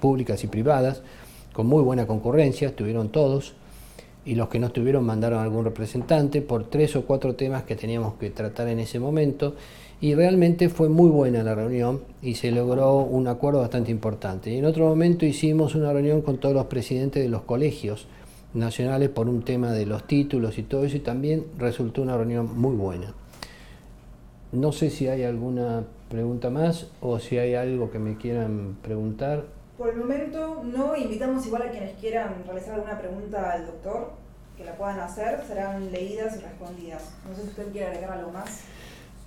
públicas 0.03 0.43
y 0.43 0.47
privadas, 0.47 1.01
con 1.53 1.65
muy 1.65 1.81
buena 1.81 2.05
concurrencia, 2.07 2.67
estuvieron 2.67 3.07
todos, 3.07 3.53
y 4.25 4.35
los 4.35 4.49
que 4.49 4.59
no 4.59 4.67
estuvieron 4.67 5.05
mandaron 5.05 5.39
algún 5.39 5.63
representante 5.63 6.41
por 6.41 6.65
tres 6.65 6.97
o 6.97 7.05
cuatro 7.05 7.35
temas 7.35 7.63
que 7.63 7.77
teníamos 7.77 8.15
que 8.15 8.29
tratar 8.29 8.67
en 8.67 8.79
ese 8.79 8.99
momento, 8.99 9.55
y 10.01 10.13
realmente 10.13 10.67
fue 10.67 10.89
muy 10.89 11.09
buena 11.09 11.41
la 11.41 11.55
reunión 11.55 12.01
y 12.21 12.35
se 12.35 12.51
logró 12.51 12.97
un 12.97 13.29
acuerdo 13.29 13.61
bastante 13.61 13.91
importante. 13.91 14.51
Y 14.51 14.57
en 14.57 14.65
otro 14.65 14.89
momento 14.89 15.25
hicimos 15.25 15.73
una 15.73 15.93
reunión 15.93 16.21
con 16.21 16.37
todos 16.37 16.53
los 16.53 16.65
presidentes 16.65 17.23
de 17.23 17.29
los 17.29 17.43
colegios, 17.43 18.07
nacionales 18.53 19.07
por 19.07 19.29
un 19.29 19.43
tema 19.43 19.71
de 19.71 19.85
los 19.85 20.05
títulos 20.05 20.57
y 20.57 20.63
todo 20.63 20.83
eso, 20.83 20.97
y 20.97 20.99
también 20.99 21.45
resultó 21.57 22.01
una 22.01 22.17
reunión 22.17 22.59
muy 22.59 22.75
buena. 22.75 23.13
No 24.51 24.73
sé 24.73 24.89
si 24.89 25.07
hay 25.07 25.23
alguna 25.23 25.85
pregunta 26.09 26.49
más 26.49 26.87
o 26.99 27.19
si 27.19 27.37
hay 27.37 27.53
algo 27.55 27.89
que 27.89 27.99
me 27.99 28.17
quieran 28.17 28.75
preguntar. 28.81 29.62
Por 29.83 29.91
el 29.91 29.99
momento 29.99 30.63
no, 30.63 30.95
invitamos 30.95 31.45
igual 31.45 31.63
a 31.63 31.69
quienes 31.69 31.91
quieran 31.99 32.35
realizar 32.45 32.75
alguna 32.75 32.97
pregunta 32.97 33.51
al 33.51 33.65
doctor, 33.65 34.13
que 34.55 34.63
la 34.63 34.77
puedan 34.77 35.01
hacer, 35.01 35.41
serán 35.45 35.91
leídas 35.91 36.37
y 36.37 36.39
respondidas. 36.39 37.03
No 37.27 37.35
sé 37.35 37.41
si 37.41 37.47
usted 37.49 37.69
quiere 37.73 37.87
agregar 37.87 38.11
algo 38.11 38.31
más. 38.31 38.61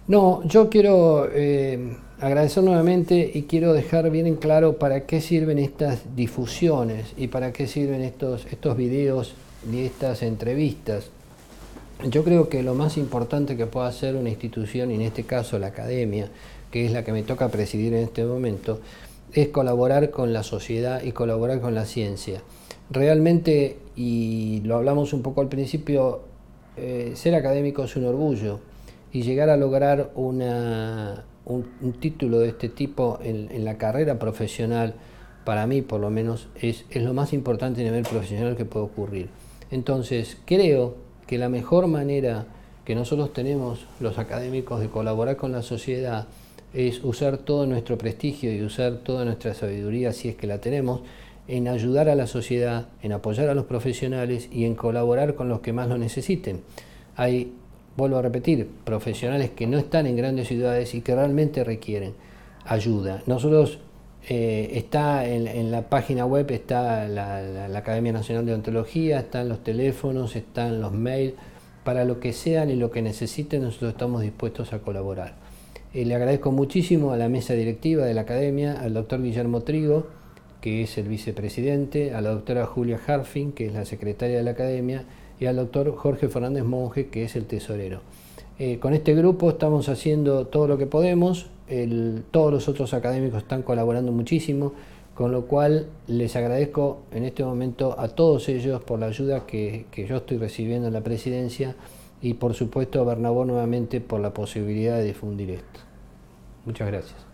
No, 0.09 0.43
yo 0.45 0.71
quiero 0.71 1.29
eh, 1.31 1.99
agradecer 2.23 2.65
nuevamente 2.65 3.33
y 3.35 3.43
quiero 3.43 3.75
dejar 3.75 4.09
bien 4.09 4.27
en 4.27 4.37
claro 4.37 4.79
para 4.79 5.05
qué 5.05 5.21
sirven 5.21 5.59
estas 5.59 6.17
difusiones 6.17 7.13
y 7.19 7.27
para 7.27 7.53
qué 7.53 7.67
sirven 7.67 8.01
estos, 8.01 8.47
estos 8.47 8.79
videos 8.79 9.35
y 9.71 9.85
estas 9.85 10.23
entrevistas. 10.23 11.11
Yo 12.09 12.25
creo 12.25 12.49
que 12.49 12.63
lo 12.63 12.75
más 12.75 12.97
importante 12.97 13.59
que 13.59 13.67
puede 13.67 13.89
hacer 13.89 14.17
una 14.17 14.31
institución, 14.31 14.91
y 14.91 14.95
en 14.95 15.03
este 15.03 15.25
caso 15.25 15.59
la 15.59 15.67
academia, 15.67 16.31
que 16.71 16.87
es 16.87 16.93
la 16.93 17.05
que 17.05 17.13
me 17.13 17.23
toca 17.23 17.49
presidir 17.49 17.93
en 17.93 18.05
este 18.05 18.25
momento, 18.25 18.81
es 19.37 19.49
colaborar 19.49 20.11
con 20.11 20.33
la 20.33 20.43
sociedad 20.43 21.03
y 21.03 21.13
colaborar 21.13 21.61
con 21.61 21.75
la 21.75 21.85
ciencia. 21.85 22.41
Realmente, 22.91 23.77
y 23.95 24.63
lo 24.65 24.77
hablamos 24.77 25.13
un 25.13 25.21
poco 25.21 25.43
al 25.43 25.49
principio, 25.49 26.23
eh, 26.79 27.13
ser 27.17 27.35
académico 27.35 27.85
es 27.85 27.97
un 27.97 28.07
orgullo 28.07 28.61
y 29.13 29.23
llegar 29.23 29.51
a 29.51 29.59
lograr 29.59 30.11
una, 30.15 31.25
un, 31.45 31.93
título 32.01 32.39
de 32.39 32.49
este 32.49 32.71
tipo 32.71 33.19
en, 33.23 33.63
la 33.63 33.77
carrera 33.77 34.19
profesional, 34.19 34.95
para 35.45 35.67
mí 35.67 35.83
por 35.83 36.01
lo 36.01 36.09
menos, 36.09 36.49
es, 36.55 36.87
es 36.89 37.03
lo 37.03 37.13
más 37.13 37.35
importante 37.35 37.83
a 37.83 37.85
nivel 37.85 38.05
profesional 38.05 38.57
que 38.57 38.65
puede 38.65 38.87
ocurrir. 38.87 39.29
Entonces, 39.71 40.39
creo 40.47 40.95
que 41.27 41.37
la 41.37 41.51
mejor 41.51 41.89
manera 41.89 42.47
que 42.87 42.95
nosotros 42.95 43.35
tenemos 43.35 43.87
los 44.01 44.19
académicos 44.19 44.81
de 44.81 44.89
colaborar 44.89 45.37
con 45.37 45.53
la 45.53 45.63
sociedad 45.63 46.27
es 46.73 47.03
usar 47.03 47.39
todo 47.39 47.67
nuestro 47.67 47.97
prestigio 47.99 48.53
y 48.53 48.63
usar 48.63 48.99
toda 48.99 49.25
nuestra 49.25 49.55
sabiduría, 49.55 50.13
si 50.13 50.29
es 50.29 50.37
que 50.37 50.47
la 50.47 50.61
tenemos, 50.61 51.01
en 51.49 51.69
ayudar 51.69 52.09
a 52.09 52.15
la 52.15 52.27
sociedad, 52.27 52.89
en 53.03 53.13
apoyar 53.13 53.49
a 53.49 53.55
los 53.55 53.67
profesionales 53.67 54.49
y 54.53 54.65
en 54.65 54.75
colaborar 54.75 55.35
con 55.35 55.49
los 55.49 55.61
que 55.61 55.73
más 55.73 55.89
lo 55.89 55.97
necesiten. 55.97 56.63
Hay 57.17 57.53
vuelvo 57.97 58.19
a 58.19 58.23
repetir, 58.23 58.69
profesionales 58.85 59.51
que 59.51 59.67
no 59.67 59.79
están 59.79 60.07
en 60.07 60.17
grandes 60.17 60.49
ciudades 60.49 60.95
y 60.95 61.01
que 61.01 61.15
realmente 61.15 61.65
requieren 61.65 62.15
ayuda. 62.65 63.23
Nosotros 63.27 63.79
eh, 64.29 64.71
está 64.75 65.27
en, 65.27 65.71
la 65.71 65.89
página 65.89 66.27
web, 66.27 66.51
está 66.51 67.09
la, 67.09 67.79
Academia 67.79 68.13
Nacional 68.13 68.45
de 68.45 68.55
Ontología, 68.55 69.21
están 69.21 69.49
los 69.49 69.63
teléfonos, 69.65 70.37
están 70.37 70.81
los 70.81 70.93
mails, 70.93 71.35
para 71.85 72.05
lo 72.05 72.19
que 72.19 72.33
sean 72.33 72.71
y 72.71 72.75
lo 72.75 72.91
que 72.91 73.01
necesiten 73.01 73.63
nosotros 73.63 73.93
estamos 73.93 74.23
dispuestos 74.23 74.73
a 74.73 74.81
colaborar. 74.81 75.35
Eh, 75.97 76.05
le 76.05 76.15
agradezco 76.15 76.53
muchísimo 76.53 77.13
a 77.13 77.17
la 77.17 77.31
mesa 77.31 77.55
directiva 77.55 78.05
de 78.05 78.13
la 78.13 78.21
Academia, 78.21 78.79
al 78.83 78.93
doctor 78.93 79.23
Guillermo 79.23 79.63
Trigo, 79.63 80.07
que 80.61 80.83
es 80.83 80.99
el 80.99 81.09
vicepresidente, 81.09 82.13
a 82.13 82.21
la 82.21 82.33
doctora 82.33 82.67
Julia 82.67 83.01
Harfin, 83.07 83.53
que 83.53 83.65
es 83.65 83.73
la 83.73 83.87
secretaria 83.87 84.37
de 84.37 84.43
la 84.43 84.51
Academia, 84.51 85.07
y 85.41 85.47
al 85.47 85.57
doctor 85.57 85.97
Jorge 85.97 86.29
Fernández 86.29 86.65
Monge, 86.65 87.09
que 87.09 87.25
es 87.25 87.35
el 87.35 87.47
tesorero. 87.47 88.03
Eh, 88.59 88.79
con 88.79 88.93
este 88.93 89.15
grupo 89.15 89.49
estamos 89.49 89.89
haciendo 89.89 90.47
todo 90.49 90.69
lo 90.69 90.77
que 90.77 90.85
podemos, 90.85 91.47
todos 92.31 92.53
los 92.53 92.69
otros 92.69 92.93
académicos 92.93 93.43
están 93.45 93.63
colaborando 93.63 94.13
muchísimo, 94.13 94.75
con 95.15 95.33
lo 95.33 95.47
cual 95.47 95.87
les 96.09 96.37
agradezco 96.37 97.05
en 97.11 97.25
este 97.25 97.43
momento 97.43 97.99
a 97.99 98.09
todos 98.09 98.51
ellos 98.51 98.83
por 98.83 99.01
la 99.01 99.07
ayuda 99.07 99.47
que, 99.47 99.87
que 99.91 100.07
yo 100.07 100.17
estoy 100.19 100.37
recibiendo 100.37 100.89
en 100.89 100.93
la 100.93 101.01
presidencia 101.01 101.75
y 102.21 102.35
por 102.35 102.53
supuesto 102.53 103.01
a 103.01 103.05
Bernabó 103.05 103.47
nuevamente 103.47 104.03
por 104.03 104.21
la 104.21 104.35
posibilidad 104.35 104.99
de 104.99 105.05
difundir 105.05 105.51
esto. 105.51 105.86
Muchas 106.67 106.89
gracias. 106.89 107.26